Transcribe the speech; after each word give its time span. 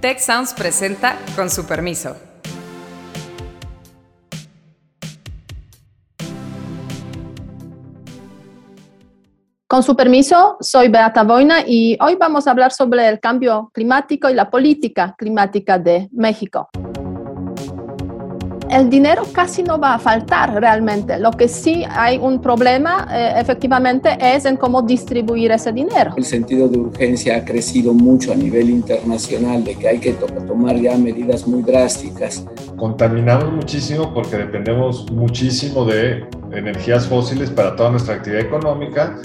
Tech 0.00 0.20
Sounds 0.20 0.54
presenta 0.54 1.18
con 1.34 1.50
su 1.50 1.66
permiso. 1.66 2.16
Con 9.66 9.82
su 9.82 9.96
permiso, 9.96 10.56
soy 10.60 10.88
Beata 10.88 11.24
Boina 11.24 11.64
y 11.66 11.98
hoy 12.00 12.14
vamos 12.14 12.46
a 12.46 12.52
hablar 12.52 12.70
sobre 12.70 13.08
el 13.08 13.18
cambio 13.18 13.70
climático 13.74 14.30
y 14.30 14.34
la 14.34 14.48
política 14.48 15.16
climática 15.18 15.80
de 15.80 16.08
México 16.12 16.68
el 18.70 18.90
dinero 18.90 19.22
casi 19.32 19.62
no 19.62 19.78
va 19.78 19.94
a 19.94 19.98
faltar 19.98 20.60
realmente. 20.60 21.18
Lo 21.18 21.30
que 21.30 21.48
sí 21.48 21.84
hay 21.88 22.18
un 22.18 22.40
problema 22.40 23.08
eh, 23.10 23.34
efectivamente 23.36 24.16
es 24.20 24.44
en 24.44 24.56
cómo 24.56 24.82
distribuir 24.82 25.52
ese 25.52 25.72
dinero. 25.72 26.12
El 26.16 26.24
sentido 26.24 26.68
de 26.68 26.78
urgencia 26.78 27.36
ha 27.36 27.44
crecido 27.44 27.94
mucho 27.94 28.32
a 28.32 28.36
nivel 28.36 28.70
internacional, 28.70 29.64
de 29.64 29.74
que 29.74 29.88
hay 29.88 29.98
que 29.98 30.12
tomar 30.12 30.76
ya 30.76 30.96
medidas 30.96 31.46
muy 31.46 31.62
drásticas. 31.62 32.44
Contaminamos 32.76 33.52
muchísimo 33.52 34.12
porque 34.12 34.36
dependemos 34.36 35.10
muchísimo 35.10 35.84
de 35.84 36.26
energías 36.52 37.06
fósiles 37.06 37.50
para 37.50 37.74
toda 37.74 37.90
nuestra 37.90 38.14
actividad 38.14 38.42
económica. 38.42 39.16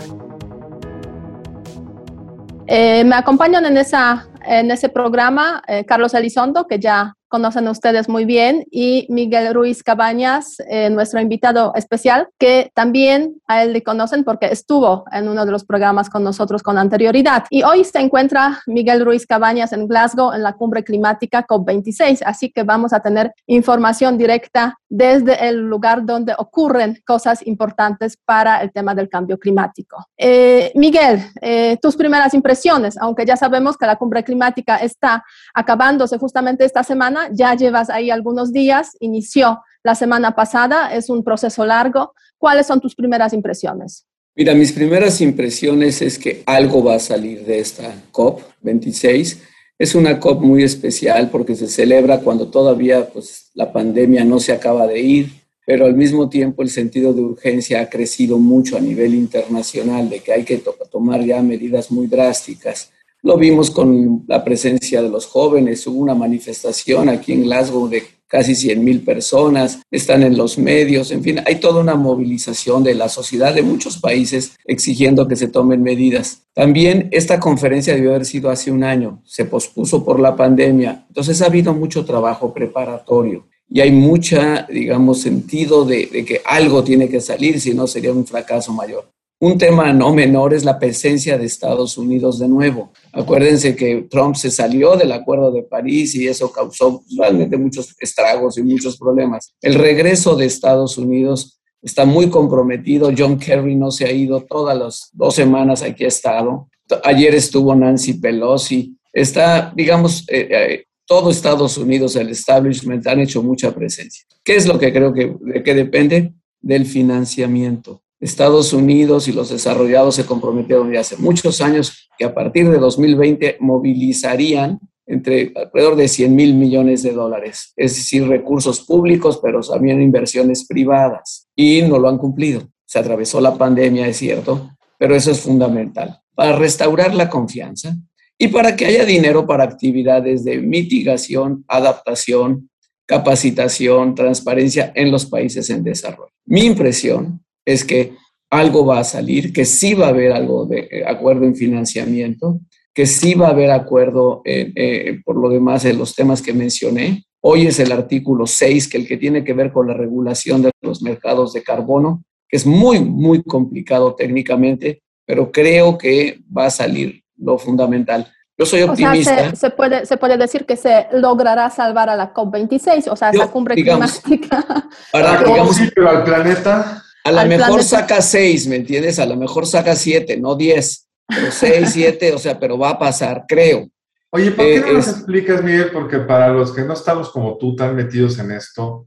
Eh, 2.67 3.03
me 3.03 3.16
acompañan 3.16 3.66
en, 3.66 3.77
esa, 3.77 4.27
en 4.45 4.71
ese 4.71 4.89
programa 4.89 5.61
eh, 5.67 5.83
Carlos 5.85 6.13
Elizondo, 6.13 6.66
que 6.66 6.80
ya 6.80 7.16
conocen 7.33 7.67
ustedes 7.67 8.09
muy 8.09 8.25
bien, 8.25 8.63
y 8.69 9.07
Miguel 9.09 9.55
Ruiz 9.55 9.81
Cabañas, 9.81 10.57
eh, 10.69 10.91
nuestro 10.91 11.19
invitado 11.19 11.73
especial, 11.73 12.27
que 12.37 12.69
también 12.75 13.41
a 13.47 13.63
él 13.63 13.73
le 13.73 13.81
conocen 13.81 14.23
porque 14.23 14.49
estuvo 14.51 15.05
en 15.11 15.27
uno 15.27 15.43
de 15.43 15.51
los 15.51 15.65
programas 15.65 16.11
con 16.11 16.23
nosotros 16.23 16.61
con 16.61 16.77
anterioridad. 16.77 17.45
Y 17.49 17.63
hoy 17.63 17.85
se 17.85 17.97
encuentra 17.97 18.61
Miguel 18.67 19.03
Ruiz 19.03 19.25
Cabañas 19.25 19.73
en 19.73 19.88
Glasgow 19.88 20.31
en 20.31 20.43
la 20.43 20.53
cumbre 20.53 20.83
climática 20.83 21.43
COP26, 21.47 22.21
así 22.23 22.51
que 22.51 22.61
vamos 22.61 22.93
a 22.93 22.99
tener 22.99 23.33
información 23.47 24.15
directa 24.15 24.77
desde 24.95 25.47
el 25.47 25.58
lugar 25.58 26.05
donde 26.05 26.36
ocurren 26.38 27.02
cosas 27.03 27.45
importantes 27.47 28.16
para 28.16 28.61
el 28.61 28.72
tema 28.72 28.94
del 28.94 29.09
cambio 29.09 29.39
climático. 29.39 29.97
Eh, 30.16 30.72
Miguel, 30.75 31.19
eh, 31.41 31.77
tus 31.81 31.95
primeras 31.95 32.36
impresiones, 32.36 32.95
aunque 32.99 33.25
ya 33.25 33.36
sabemos 33.36 33.75
que 33.75 33.88
la 33.88 33.95
cumbre 33.95 34.23
climática 34.23 34.75
está 34.77 35.23
acabándose 35.55 36.19
justamente 36.19 36.64
esta 36.64 36.83
semana, 36.83 37.27
ya 37.31 37.55
llevas 37.55 37.89
ahí 37.89 38.11
algunos 38.11 38.53
días, 38.53 38.91
inició 38.99 39.64
la 39.83 39.95
semana 39.95 40.36
pasada, 40.36 40.94
es 40.94 41.09
un 41.09 41.23
proceso 41.23 41.66
largo. 41.66 42.14
¿Cuáles 42.38 42.67
son 42.67 42.80
tus 42.80 42.94
primeras 42.94 43.33
impresiones? 43.33 44.05
Mira, 44.36 44.53
mis 44.53 44.71
primeras 44.71 45.21
impresiones 45.21 46.03
es 46.03 46.19
que 46.19 46.44
algo 46.45 46.83
va 46.83 46.95
a 46.95 46.99
salir 46.99 47.44
de 47.45 47.58
esta 47.58 47.95
COP26. 48.11 49.39
Es 49.77 49.95
una 49.95 50.19
COP 50.19 50.41
muy 50.41 50.63
especial 50.63 51.29
porque 51.29 51.55
se 51.55 51.67
celebra 51.67 52.19
cuando 52.19 52.47
todavía 52.47 53.09
pues, 53.09 53.52
la 53.53 53.71
pandemia 53.71 54.23
no 54.23 54.39
se 54.39 54.53
acaba 54.53 54.88
de 54.88 54.99
ir, 54.99 55.30
pero 55.65 55.85
al 55.85 55.95
mismo 55.95 56.30
tiempo 56.30 56.61
el 56.61 56.69
sentido 56.69 57.13
de 57.13 57.21
urgencia 57.21 57.81
ha 57.81 57.89
crecido 57.89 58.38
mucho 58.38 58.77
a 58.77 58.81
nivel 58.81 59.15
internacional, 59.15 60.09
de 60.09 60.19
que 60.19 60.33
hay 60.33 60.43
que 60.43 60.61
tomar 60.91 61.23
ya 61.23 61.41
medidas 61.41 61.91
muy 61.91 62.07
drásticas 62.07 62.91
lo 63.23 63.38
vimos 63.38 63.71
con 63.71 64.25
la 64.27 64.43
presencia 64.43 65.02
de 65.02 65.09
los 65.09 65.25
jóvenes. 65.25 65.87
Hubo 65.87 65.99
una 65.99 66.13
manifestación 66.13 67.08
aquí 67.08 67.31
en 67.31 67.43
Glasgow 67.43 67.87
de 67.87 68.03
casi 68.34 68.56
100 68.56 68.84
mil 68.84 69.02
personas, 69.02 69.84
están 69.92 70.23
en 70.23 70.36
los 70.36 70.58
medios, 70.58 71.12
en 71.12 71.22
fin, 71.22 71.42
hay 71.45 71.58
toda 71.59 71.81
una 71.81 71.94
movilización 71.94 72.84
de 72.84 72.95
la 72.95 73.08
sociedad 73.08 73.53
de 73.53 73.62
muchos 73.62 74.00
países 74.00 74.56
exigiendo 74.66 75.28
que 75.28 75.36
se 75.36 75.50
tomen 75.50 75.84
medidas. 75.84 76.42
También 76.56 77.09
esta 77.11 77.39
conferencia 77.39 77.94
debió 77.94 78.09
haber 78.09 78.26
sido 78.26 78.50
hace 78.50 78.72
un 78.72 78.84
año, 78.84 79.22
se 79.23 79.45
pospuso 79.45 80.04
por 80.04 80.20
la 80.20 80.36
pandemia, 80.36 81.06
entonces 81.09 81.44
ha 81.44 81.45
habido 81.45 81.76
mucho 81.76 82.06
trabajo 82.06 82.52
preparatorio 82.52 83.45
y 83.70 83.81
hay 83.81 83.92
mucha, 83.92 84.66
digamos, 84.67 85.22
sentido 85.22 85.86
de, 85.86 86.08
de 86.08 86.26
que 86.26 86.42
algo 86.44 86.84
tiene 86.84 87.09
que 87.09 87.22
salir, 87.22 87.61
si 87.61 87.76
no 87.76 87.86
sería 87.86 88.14
un 88.14 88.26
fracaso 88.26 88.73
mayor. 88.73 89.14
Un 89.43 89.58
tema 89.58 89.92
no 89.92 90.14
menor 90.14 90.54
es 90.54 90.64
la 90.64 90.80
presencia 90.80 91.37
de 91.37 91.45
Estados 91.45 91.98
Unidos 91.98 92.39
de 92.39 92.48
nuevo. 92.48 92.93
Acuérdense 93.11 93.76
que 93.76 94.08
Trump 94.09 94.36
se 94.36 94.49
salió 94.49 94.95
del 94.95 95.11
Acuerdo 95.11 95.52
de 95.52 95.64
París 95.64 96.15
y 96.15 96.30
eso 96.30 96.49
causó 96.49 97.04
realmente 97.17 97.58
muchos 97.58 97.93
estragos 97.99 98.58
y 98.58 98.64
muchos 98.64 98.98
problemas. 98.98 99.54
El 99.61 99.73
regreso 99.76 100.37
de 100.37 100.45
Estados 100.45 100.98
Unidos 100.98 101.59
está 101.81 102.05
muy 102.05 102.30
comprometido. 102.30 103.11
John 103.17 103.37
Kerry 103.37 103.76
no 103.76 103.92
se 103.92 104.05
ha 104.05 104.14
ido 104.14 104.39
todas 104.43 104.77
las 104.77 105.09
dos 105.11 105.36
semanas, 105.36 105.81
aquí 105.81 106.05
ha 106.05 106.08
estado. 106.08 106.70
Ayer 107.04 107.36
estuvo 107.36 107.75
Nancy 107.75 108.14
Pelosi. 108.14 108.95
Está, 109.11 109.73
digamos, 109.75 110.23
eh, 110.30 110.48
eh, 110.52 110.86
todo 111.05 111.30
Estados 111.30 111.77
Unidos, 111.77 112.15
el 112.15 112.30
establishment, 112.30 113.05
han 113.08 113.20
hecho 113.20 113.43
mucha 113.43 113.75
presencia. 113.75 114.23
¿Qué 114.42 114.55
es 114.55 114.65
lo 114.65 114.80
que 114.80 114.93
creo 114.93 115.11
que, 115.11 115.36
de 115.37 115.61
que 115.64 115.73
depende? 115.73 116.33
Del 116.61 116.86
financiamiento. 116.86 118.04
Estados 118.23 118.72
Unidos 118.73 119.28
y 119.28 119.34
los 119.34 119.50
desarrollados 119.50 120.16
se 120.16 120.26
comprometieron 120.26 120.92
ya 120.92 121.02
hace 121.02 121.17
muchos 121.17 121.60
años 121.61 122.10
que 122.17 122.26
a 122.26 122.34
partir 122.34 122.70
de 122.70 122.78
2020 122.78 123.58
movilizarían 123.60 124.80
entre 125.06 125.52
alrededor 125.56 125.98
de 125.98 126.08
100 126.08 126.34
mil 126.34 126.54
millones 126.54 127.04
de 127.04 127.11
dólares, 127.11 127.73
es 127.76 127.95
decir, 127.95 128.25
recursos 128.25 128.81
públicos, 128.81 129.39
pero 129.44 129.60
también 129.60 130.01
inversiones 130.01 130.66
privadas. 130.66 131.50
Y 131.56 131.81
no 131.81 132.00
lo 132.00 132.07
han 132.07 132.18
cumplido. 132.18 132.69
Se 132.86 133.00
atravesó 133.00 133.42
la 133.42 133.56
pandemia, 133.56 134.07
es 134.07 134.18
cierto, 134.18 134.69
pero 134.98 135.13
eso 135.16 135.31
es 135.31 135.42
fundamental 135.42 136.22
para 136.36 136.56
restaurar 136.56 137.13
la 137.13 137.30
confianza 137.30 137.95
y 138.38 138.48
para 138.48 138.75
que 138.75 138.86
haya 138.86 139.06
dinero 139.06 139.45
para 139.45 139.63
actividades 139.63 140.44
de 140.44 140.60
mitigación, 140.60 141.63
adaptación, 141.68 142.69
capacitación, 143.06 144.16
transparencia 144.16 144.92
en 144.95 145.12
los 145.12 145.25
países 145.25 145.69
en 145.69 145.84
desarrollo. 145.84 146.31
Mi 146.45 146.62
impresión 146.62 147.43
es 147.65 147.83
que 147.83 148.13
algo 148.50 148.85
va 148.85 149.00
a 149.00 149.03
salir, 149.03 149.51
que 149.51 149.65
sí 149.65 149.94
va 149.94 150.07
a 150.07 150.09
haber 150.09 150.31
algo 150.31 150.65
de 150.65 150.88
eh, 150.91 151.03
acuerdo 151.07 151.45
en 151.45 151.56
financiamiento, 151.56 152.59
que 152.94 153.06
sí 153.06 153.33
va 153.33 153.47
a 153.47 153.51
haber 153.51 153.71
acuerdo 153.71 154.41
eh, 154.45 155.19
por 155.25 155.38
lo 155.38 155.50
demás 155.50 155.83
en 155.85 155.97
los 155.97 156.13
temas 156.15 156.41
que 156.41 156.53
mencioné. 156.53 157.25
Hoy 157.41 157.65
es 157.65 157.79
el 157.79 157.91
artículo 157.91 158.45
6, 158.45 158.88
que 158.88 158.97
el 158.97 159.07
que 159.07 159.18
tiene 159.18 159.44
que 159.44 159.53
ver 159.53 159.71
con 159.71 159.88
la 159.88 159.95
regulación 159.95 160.62
de 160.62 160.71
los 160.81 161.01
mercados 161.01 161.53
de 161.53 161.63
carbono, 161.63 162.24
que 162.47 162.57
es 162.57 162.65
muy, 162.65 163.00
muy 163.00 163.41
complicado 163.41 164.13
técnicamente, 164.13 165.01
pero 165.25 165.51
creo 165.51 165.97
que 165.97 166.39
va 166.56 166.68
a 166.68 166.69
salir 166.69 167.24
lo 167.38 167.57
fundamental. 167.57 168.31
Yo 168.57 168.65
soy 168.65 168.83
optimista. 168.83 169.56
se, 169.56 169.71
puede, 169.71 170.06
se 170.06 170.18
puede 170.18 170.38
decir 170.38 170.65
que 170.65 170.77
se 170.77 171.07
logrará 171.12 171.69
salvar 171.71 172.09
a 172.09 172.15
la 172.15 172.33
COP26, 172.33 173.07
o 173.09 173.15
sea, 173.15 173.31
esa 173.31 173.50
cumbre 173.50 173.75
climática. 173.75 174.63
Para, 175.12 175.44
digamos, 175.44 175.80
al 175.80 176.24
planeta 176.24 177.03
a 177.24 177.31
lo 177.31 177.45
mejor 177.45 177.84
saca 177.84 178.22
seis, 178.22 178.68
¿me 178.68 178.75
entiendes? 178.75 179.19
A 179.19 179.25
lo 179.25 179.36
mejor 179.36 179.66
saca 179.66 179.95
siete, 179.95 180.38
no 180.38 180.56
diez, 180.56 181.07
pero 181.28 181.51
seis, 181.51 181.89
siete, 181.94 182.34
o 182.34 182.38
sea, 182.38 182.60
pero 182.60 182.78
va 182.78 182.92
a 182.92 183.00
pasar, 183.00 183.45
creo. 183.48 183.88
Oye, 184.31 184.51
¿por 184.51 184.66
qué 184.66 184.80
no 184.80 184.88
eh, 184.88 184.94
nos 184.94 185.07
explicas, 185.07 185.63
Miguel? 185.63 185.92
Porque 185.94 186.19
para 186.19 186.50
los 186.50 186.72
que 186.74 186.81
no 186.81 186.94
estamos 186.94 187.30
como 187.30 187.57
tú 187.57 187.75
tan 187.75 187.95
metidos 187.95 188.39
en 188.39 188.51
esto, 188.51 189.04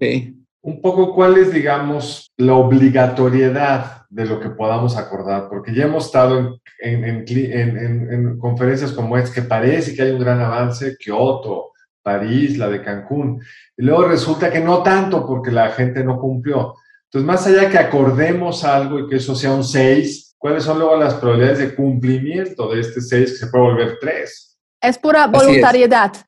un 0.62 0.80
poco 0.80 1.14
cuál 1.14 1.36
es, 1.36 1.52
digamos, 1.52 2.32
la 2.36 2.54
obligatoriedad 2.54 4.06
de 4.08 4.24
lo 4.24 4.40
que 4.40 4.50
podamos 4.50 4.96
acordar, 4.96 5.48
porque 5.48 5.74
ya 5.74 5.84
hemos 5.84 6.06
estado 6.06 6.60
en, 6.78 7.24
en 7.24 8.38
conferencias 8.38 8.92
como 8.92 9.18
esta 9.18 9.34
que 9.34 9.42
parece 9.42 9.94
que 9.94 10.02
hay 10.02 10.12
un 10.12 10.20
gran 10.20 10.40
avance, 10.40 10.96
Kioto, 10.96 11.72
París, 12.02 12.56
la 12.56 12.68
de 12.68 12.82
Cancún, 12.82 13.42
y 13.76 13.82
luego 13.84 14.04
resulta 14.04 14.50
que 14.50 14.60
no 14.60 14.82
tanto 14.84 15.26
porque 15.26 15.50
la 15.50 15.70
gente 15.70 16.04
no 16.04 16.20
cumplió. 16.20 16.76
Entonces, 17.16 17.34
más 17.34 17.46
allá 17.46 17.70
que 17.70 17.78
acordemos 17.78 18.62
algo 18.62 18.98
y 18.98 19.08
que 19.08 19.16
eso 19.16 19.34
sea 19.34 19.52
un 19.52 19.64
6, 19.64 20.34
¿cuáles 20.36 20.64
son 20.64 20.78
luego 20.78 20.98
las 20.98 21.14
probabilidades 21.14 21.60
de 21.60 21.74
cumplimiento 21.74 22.68
de 22.68 22.82
este 22.82 23.00
6 23.00 23.30
que 23.30 23.36
se 23.38 23.46
puede 23.46 23.64
volver 23.64 23.98
3? 23.98 24.58
Es 24.82 24.98
pura 24.98 25.26
voluntariedad. 25.26 26.12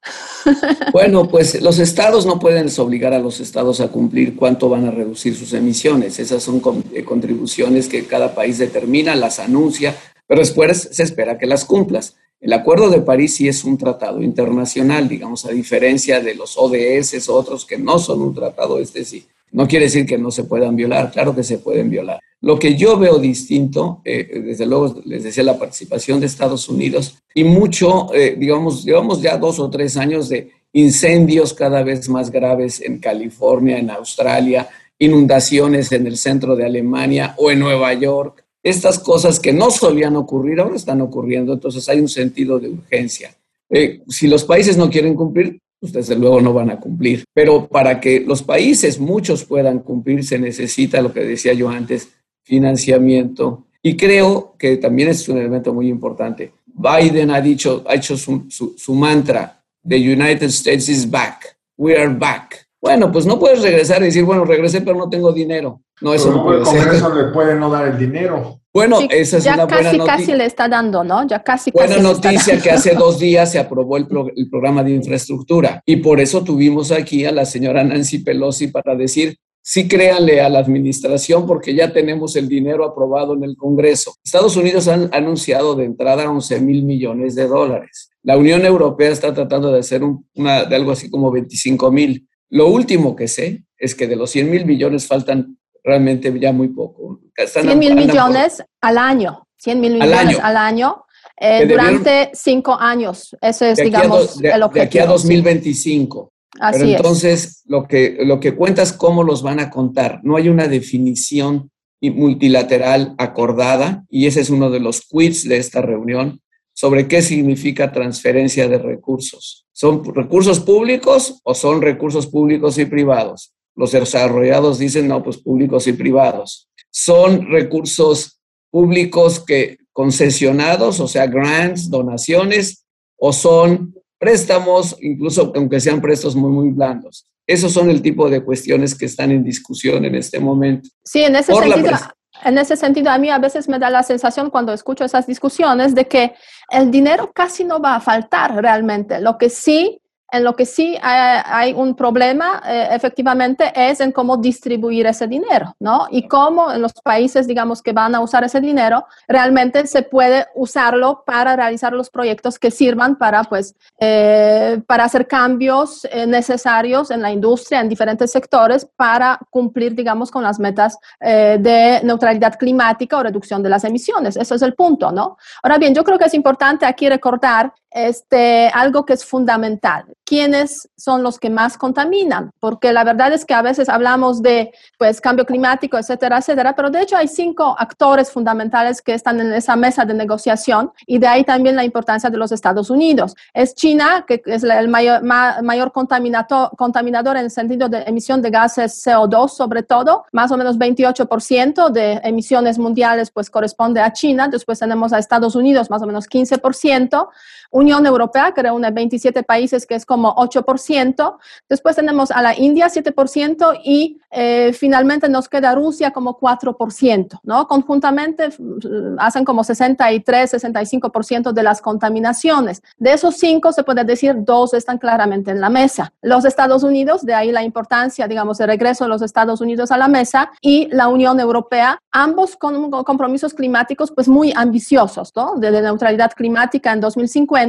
Bueno, 0.93 1.29
pues 1.29 1.61
los 1.61 1.79
estados 1.79 2.25
no 2.25 2.38
pueden 2.38 2.70
obligar 2.79 3.12
a 3.12 3.19
los 3.19 3.38
estados 3.40 3.82
a 3.82 3.88
cumplir 3.88 4.35
cuánto 4.35 4.70
van 4.70 4.87
a 4.87 4.90
reducir 4.90 5.37
sus 5.37 5.52
emisiones. 5.52 6.19
Esas 6.19 6.43
son 6.43 6.62
eh, 6.94 7.05
contribuciones 7.05 7.87
que 7.87 8.06
cada 8.06 8.34
país 8.34 8.56
determina, 8.56 9.14
las 9.14 9.41
anuncia, 9.41 9.94
pero 10.26 10.41
después 10.41 10.88
se 10.91 11.02
espera 11.02 11.37
que 11.37 11.44
las 11.44 11.67
cumplas. 11.67 12.17
El 12.41 12.55
Acuerdo 12.55 12.88
de 12.88 13.02
París 13.02 13.34
sí 13.34 13.46
es 13.46 13.62
un 13.64 13.76
tratado 13.76 14.23
internacional, 14.23 15.06
digamos, 15.06 15.44
a 15.44 15.50
diferencia 15.50 16.20
de 16.20 16.34
los 16.34 16.56
ODS, 16.56 17.29
otros 17.29 17.67
que 17.67 17.76
no 17.76 17.99
son 17.99 18.23
un 18.23 18.34
tratado, 18.34 18.79
este 18.79 19.05
sí. 19.05 19.26
No 19.52 19.66
quiere 19.66 19.86
decir 19.86 20.06
que 20.06 20.18
no 20.18 20.30
se 20.30 20.44
puedan 20.44 20.76
violar, 20.76 21.10
claro 21.10 21.34
que 21.34 21.42
se 21.42 21.58
pueden 21.58 21.90
violar. 21.90 22.20
Lo 22.40 22.58
que 22.58 22.76
yo 22.76 22.98
veo 22.98 23.18
distinto, 23.18 24.00
eh, 24.04 24.42
desde 24.44 24.66
luego 24.66 25.00
les 25.04 25.24
decía 25.24 25.42
la 25.42 25.58
participación 25.58 26.20
de 26.20 26.26
Estados 26.26 26.68
Unidos 26.68 27.18
y 27.34 27.42
mucho, 27.42 28.14
eh, 28.14 28.36
digamos, 28.38 28.84
llevamos 28.84 29.20
ya 29.20 29.36
dos 29.36 29.58
o 29.58 29.68
tres 29.68 29.96
años 29.96 30.28
de 30.28 30.52
incendios 30.72 31.52
cada 31.52 31.82
vez 31.82 32.08
más 32.08 32.30
graves 32.30 32.80
en 32.80 32.98
California, 32.98 33.78
en 33.78 33.90
Australia, 33.90 34.68
inundaciones 34.98 35.90
en 35.92 36.06
el 36.06 36.16
centro 36.16 36.54
de 36.54 36.64
Alemania 36.64 37.34
o 37.38 37.50
en 37.50 37.58
Nueva 37.58 37.92
York. 37.94 38.44
Estas 38.62 38.98
cosas 38.98 39.40
que 39.40 39.52
no 39.52 39.70
solían 39.70 40.14
ocurrir 40.16 40.60
ahora 40.60 40.76
están 40.76 41.00
ocurriendo, 41.00 41.52
entonces 41.52 41.88
hay 41.88 42.00
un 42.00 42.08
sentido 42.08 42.60
de 42.60 42.68
urgencia. 42.68 43.34
Eh, 43.70 44.02
si 44.08 44.28
los 44.28 44.44
países 44.44 44.76
no 44.76 44.90
quieren 44.90 45.14
cumplir, 45.14 45.60
pues 45.80 45.92
desde 45.92 46.16
luego 46.16 46.40
no 46.40 46.52
van 46.52 46.70
a 46.70 46.80
cumplir. 46.80 47.25
Pero 47.32 47.69
para 47.69 48.00
que 48.00 48.20
los 48.20 48.42
países, 48.42 48.98
muchos 48.98 49.44
puedan 49.44 49.80
cumplir, 49.80 50.25
se 50.25 50.38
necesita, 50.38 51.00
lo 51.00 51.12
que 51.12 51.20
decía 51.20 51.52
yo 51.52 51.69
antes, 51.69 52.08
financiamiento. 52.42 53.66
Y 53.82 53.96
creo 53.96 54.54
que 54.58 54.76
también 54.76 55.08
es 55.08 55.28
un 55.28 55.38
elemento 55.38 55.72
muy 55.72 55.88
importante. 55.88 56.52
Biden 56.66 57.30
ha 57.30 57.40
dicho, 57.40 57.84
ha 57.88 57.94
hecho 57.94 58.16
su, 58.16 58.46
su 58.48 58.94
mantra, 58.94 59.58
The 59.86 59.96
United 59.96 60.48
States 60.48 60.88
is 60.88 61.08
back, 61.08 61.56
we 61.76 61.96
are 61.96 62.12
back. 62.12 62.69
Bueno, 62.81 63.10
pues 63.10 63.26
no 63.26 63.38
puedes 63.38 63.62
regresar 63.62 64.02
y 64.02 64.06
decir, 64.06 64.24
bueno, 64.24 64.44
regresé, 64.44 64.81
pero 64.81 64.96
no 64.96 65.08
tengo 65.08 65.32
dinero. 65.32 65.82
No, 66.00 66.14
eso 66.14 66.31
no 66.31 66.44
puede 66.44 66.58
el 66.58 66.64
Congreso 66.64 67.14
le 67.14 67.24
puede 67.32 67.54
no 67.56 67.70
dar 67.70 67.88
el 67.88 67.98
dinero. 67.98 68.57
Bueno, 68.73 69.00
esa 69.11 69.38
es 69.38 69.47
una 69.47 69.65
buena 69.65 69.93
noticia. 69.93 69.99
Ya 69.99 70.05
casi 70.05 70.26
casi 70.26 70.32
le 70.38 70.44
está 70.44 70.69
dando, 70.69 71.03
¿no? 71.03 71.26
Ya 71.26 71.43
casi 71.43 71.70
Buena 71.70 71.97
casi 71.97 72.03
noticia 72.03 72.61
que 72.61 72.70
hace 72.70 72.94
dos 72.99 73.19
días 73.19 73.50
se 73.50 73.59
aprobó 73.59 73.97
el, 73.97 74.06
el, 74.37 74.49
programa 74.50 74.85
de 74.85 74.93
infraestructura 74.93 75.82
y 75.87 75.97
por 75.97 76.20
eso 76.20 76.44
tuvimos 76.44 76.93
aquí 76.93 77.25
a 77.25 77.32
la 77.32 77.44
señora 77.44 77.82
Nancy 77.82 78.19
Pelosi 78.19 78.69
para 78.69 78.94
decir, 78.94 79.37
sí 79.62 79.88
créanle 79.88 80.41
a 80.41 80.49
la 80.49 80.61
administración 80.61 81.47
porque 81.47 81.75
ya 81.75 81.93
tenemos 81.93 82.37
el 82.37 82.49
dinero 82.49 82.85
aprobado 82.85 83.35
en 83.35 83.44
el 83.44 83.56
Congreso. 83.56 84.15
Estados 84.25 84.56
Unidos 84.56 84.88
han 84.88 85.11
anunciado 85.12 85.75
de 85.75 85.85
entrada 85.85 86.31
11 86.31 86.61
mil 86.61 86.85
millones 86.85 87.35
de 87.35 87.47
dólares. 87.47 88.11
La 88.23 88.37
Unión 88.37 88.65
Europea 88.65 89.11
está 89.11 89.35
tratando 89.35 89.73
de 89.73 89.81
hacer 89.81 90.03
una, 90.35 90.65
de 90.65 90.76
algo 90.76 90.93
así 90.93 91.11
como 91.11 91.31
25 91.31 91.91
mil. 91.91 92.29
Lo 92.50 92.69
último 92.69 93.15
que 93.15 93.29
sé 93.29 93.65
es 93.76 93.94
que 93.94 94.06
de 94.06 94.17
los 94.17 94.31
100 94.31 94.50
mil 94.50 94.67
millones 94.67 95.06
faltan 95.06 95.59
realmente 95.84 96.32
ya 96.38 96.52
muy 96.52 96.69
poco. 96.69 97.20
100 97.36 97.78
mil 97.78 97.94
millones 97.94 98.62
al 98.80 98.98
año, 98.98 99.46
100 99.58 99.80
mil 99.80 99.94
millones 99.94 100.38
al 100.42 100.56
año, 100.56 101.04
eh, 101.40 101.66
durante 101.66 102.30
cinco 102.34 102.75
años. 102.75 103.36
Ese 103.40 103.72
es, 103.72 103.78
digamos, 103.78 104.42
el 104.42 104.62
objetivo. 104.62 104.72
De 104.72 104.80
aquí 104.80 104.98
a 104.98 105.06
2025. 105.06 106.32
Así 106.60 106.80
Pero 106.80 106.90
entonces, 106.96 107.62
lo, 107.66 107.86
que, 107.86 108.19
lo 108.25 108.40
que 108.40 108.54
cuenta 108.54 108.82
es 108.82 108.92
cómo 108.92 109.22
los 109.22 109.42
van 109.42 109.60
a 109.60 109.70
contar. 109.70 110.20
No 110.25 110.36
hay 110.36 110.48
una 110.48 110.66
definición 110.66 111.70
multilateral 112.00 113.14
acordada 113.19 114.04
y 114.08 114.26
ese 114.26 114.40
es 114.40 114.50
uno 114.50 114.70
de 114.70 114.81
los 114.81 115.02
quits 115.02 115.48
de 115.48 115.56
esta 115.56 115.82
reunión 115.82 116.40
sobre 116.72 117.08
qué 117.08 117.22
significa 117.22 117.90
transferencia 117.90 118.69
de 118.69 118.78
recursos. 118.78 119.66
¿Son 119.72 120.04
recursos 120.14 120.60
públicos 120.60 121.40
o 121.42 121.54
son 121.54 121.82
recursos 121.82 122.26
públicos 122.28 122.78
y 122.78 122.84
privados? 122.84 123.52
Los 123.78 123.92
desarrollados 123.92 124.80
dicen, 124.80 125.06
no, 125.06 125.22
pues 125.22 125.36
públicos 125.36 125.86
y 125.86 125.92
privados. 125.92 126.69
Son 126.90 127.46
recursos 127.48 128.40
públicos 128.72 129.38
que 129.38 129.78
concesionados, 129.92 130.98
o 130.98 131.06
sea, 131.06 131.28
grants, 131.28 131.88
donaciones, 131.88 132.84
o 133.16 133.32
son 133.32 133.94
préstamos, 134.19 134.96
incluso 135.00 135.52
aunque 135.54 135.78
sean 135.78 136.00
préstamos 136.00 136.34
muy, 136.34 136.50
muy 136.50 136.70
blandos. 136.70 137.25
Esos 137.46 137.72
son 137.72 137.88
el 137.88 138.02
tipo 138.02 138.28
de 138.28 138.42
cuestiones 138.42 138.96
que 138.96 139.06
están 139.06 139.30
en 139.30 139.44
discusión 139.44 140.04
en 140.04 140.16
este 140.16 140.40
momento. 140.40 140.88
Sí, 141.04 141.22
en 141.22 141.36
ese 141.36 141.54
sentido. 141.54 141.96
En 142.44 142.58
ese 142.58 142.76
sentido, 142.76 143.10
a 143.10 143.19
mí 143.19 143.31
a 143.31 143.38
veces 143.38 143.69
me 143.69 143.78
da 143.78 143.90
la 143.90 144.02
sensación 144.02 144.50
cuando 144.50 144.72
escucho 144.72 145.04
esas 145.04 145.26
discusiones 145.26 145.94
de 145.94 146.06
que 146.06 146.34
el 146.70 146.90
dinero 146.90 147.31
casi 147.32 147.62
no 147.62 147.81
va 147.81 147.94
a 147.94 148.00
faltar 148.00 148.60
realmente. 148.60 149.20
Lo 149.20 149.38
que 149.38 149.50
sí 149.50 150.00
en 150.30 150.44
lo 150.44 150.54
que 150.56 150.66
sí 150.66 150.96
hay, 151.00 151.72
un 151.72 151.94
problema, 151.94 152.62
eh, 152.66 152.88
efectivamente, 152.90 153.72
es 153.75 154.00
en 154.00 154.12
cómo 154.12 154.36
distribuir 154.36 155.06
ese 155.06 155.26
dinero, 155.26 155.75
¿no? 155.80 156.06
Y 156.10 156.28
cómo 156.28 156.70
en 156.70 156.82
los 156.82 156.92
países, 156.92 157.46
digamos, 157.46 157.82
que 157.82 157.92
van 157.92 158.14
a 158.14 158.20
usar 158.20 158.44
ese 158.44 158.60
dinero, 158.60 159.06
realmente 159.26 159.86
se 159.86 160.02
puede 160.02 160.46
usarlo 160.54 161.22
para 161.25 161.56
realizar 161.56 161.92
los 161.92 162.10
proyectos 162.10 162.58
que 162.58 162.70
sirvan 162.70 163.16
para, 163.16 163.44
pues, 163.44 163.75
eh, 164.00 164.80
para 164.86 165.04
hacer 165.04 165.26
cambios 165.26 166.06
eh, 166.10 166.26
necesarios 166.26 167.10
en 167.10 167.22
la 167.22 167.32
industria, 167.32 167.81
en 167.81 167.88
diferentes 167.88 168.31
sectores, 168.31 168.86
para 168.96 169.38
cumplir, 169.50 169.94
digamos, 169.94 170.31
con 170.31 170.42
las 170.42 170.58
metas 170.58 170.98
de 171.20 172.00
neutralidad 172.04 172.58
climática 172.58 173.19
o 173.19 173.22
reducción 173.22 173.62
de 173.62 173.69
las 173.69 173.84
emisiones. 173.84 174.36
Eso 174.36 174.54
es 174.54 174.62
el 174.62 174.74
punto, 174.74 175.10
¿no? 175.10 175.36
Ahora 175.62 175.78
bien, 175.78 175.94
yo 175.94 176.04
creo 176.04 176.19
que 176.19 176.26
es 176.26 176.34
importante 176.34 176.86
aquí 176.86 177.08
recordar 177.08 177.72
este, 177.90 178.69
algo 178.69 179.05
que 179.05 179.14
es 179.14 179.25
fundamental. 179.25 180.05
¿Quiénes 180.25 180.88
son 180.96 181.23
los 181.23 181.38
que 181.38 181.49
más 181.49 181.79
contaminan? 181.79 182.50
Porque 182.61 182.93
la 182.93 183.02
verdad 183.02 183.32
es 183.32 183.44
que 183.44 183.55
a 183.55 183.62
veces 183.62 183.88
hablamos 183.88 184.43
de 184.43 184.73
pues, 184.99 185.20
cambio 185.20 185.46
climático, 185.46 185.96
etcétera, 185.96 186.38
etcétera, 186.38 186.75
pero 186.76 186.90
de 186.90 187.00
hecho 187.00 187.17
hay 187.17 187.29
cinco 187.29 187.75
actores 187.79 188.31
fundamentales 188.31 189.00
que 189.00 189.14
están 189.14 189.40
en 189.40 189.52
esa 189.52 189.75
mesa 189.76 190.05
de 190.05 190.14
negociación 190.14 190.93
y 191.06 191.19
de 191.19 191.26
ahí 191.26 191.44
también 191.44 191.76
la 191.76 191.85
importancia 191.85 192.29
de 192.29 192.37
los 192.37 192.52
Estados 192.52 192.90
Unidos. 192.90 193.35
Es 193.55 193.75
China, 193.75 194.25
que 194.26 194.43
es 194.44 194.64
el 194.64 194.88
mayor, 194.88 195.23
mayor 195.23 195.93
contaminador 195.93 197.37
en 197.37 197.44
el 197.44 197.50
sentido 197.50 197.88
de 197.88 198.02
emisión 198.02 198.43
de 198.43 198.50
gases 198.50 199.05
CO2, 199.06 199.49
sobre 199.49 199.82
todo, 199.82 200.25
más 200.32 200.50
o 200.52 200.56
menos 200.56 200.79
28% 200.79 201.91
de 201.91 202.20
emisiones 202.25 202.79
mundiales 202.79 203.31
pues 203.31 203.50
corresponde 203.50 204.00
a 204.00 204.12
China, 204.12 204.49
después 204.49 204.79
tenemos 204.79 205.12
a 205.12 205.19
Estados 205.19 205.55
Unidos, 205.55 205.91
más 205.91 206.02
o 206.02 206.06
menos 206.06 206.29
15%, 206.29 207.29
Unión 207.78 208.04
Europea, 208.06 208.52
que 208.52 208.62
reúne 208.62 208.90
27 208.90 209.42
países, 209.44 209.86
que 209.86 209.94
es 209.94 210.04
como 210.04 210.34
8%. 210.34 211.36
Después 211.69 211.96
tenemos 211.96 212.30
a 212.30 212.42
la 212.42 212.58
India, 212.58 212.88
7%, 212.88 213.80
y 213.84 214.20
eh, 214.30 214.72
finalmente 214.72 215.28
nos 215.28 215.48
queda 215.48 215.75
Rusia 215.75 216.10
como 216.10 216.38
4%, 216.38 217.40
¿no? 217.44 217.69
Conjuntamente 217.69 218.48
mm, 218.48 219.19
hacen 219.19 219.44
como 219.44 219.62
63, 219.64 220.54
65% 220.54 221.52
de 221.52 221.62
las 221.62 221.80
contaminaciones. 221.80 222.82
De 222.98 223.12
esos 223.12 223.36
cinco, 223.36 223.72
se 223.72 223.84
puede 223.84 224.04
decir, 224.04 224.34
dos 224.38 224.74
están 224.74 224.98
claramente 224.98 225.50
en 225.50 225.60
la 225.60 225.70
mesa. 225.70 226.12
Los 226.20 226.44
Estados 226.44 226.82
Unidos, 226.82 227.24
de 227.24 227.34
ahí 227.34 227.52
la 227.52 227.62
importancia, 227.62 228.26
digamos, 228.26 228.60
el 228.60 228.66
regreso 228.66 229.04
de 229.04 229.10
los 229.10 229.22
Estados 229.22 229.60
Unidos 229.60 229.90
a 229.90 229.96
la 229.96 230.08
mesa, 230.08 230.50
y 230.60 230.88
la 230.90 231.08
Unión 231.08 231.38
Europea, 231.38 232.00
ambos 232.10 232.56
con 232.56 232.90
compromisos 233.04 233.54
climáticos 233.54 234.10
pues 234.10 234.28
muy 234.28 234.52
ambiciosos, 234.54 235.32
¿no? 235.36 235.54
De 235.56 235.70
neutralidad 235.70 236.32
climática 236.32 236.92
en 236.92 237.00
2050 237.00 237.68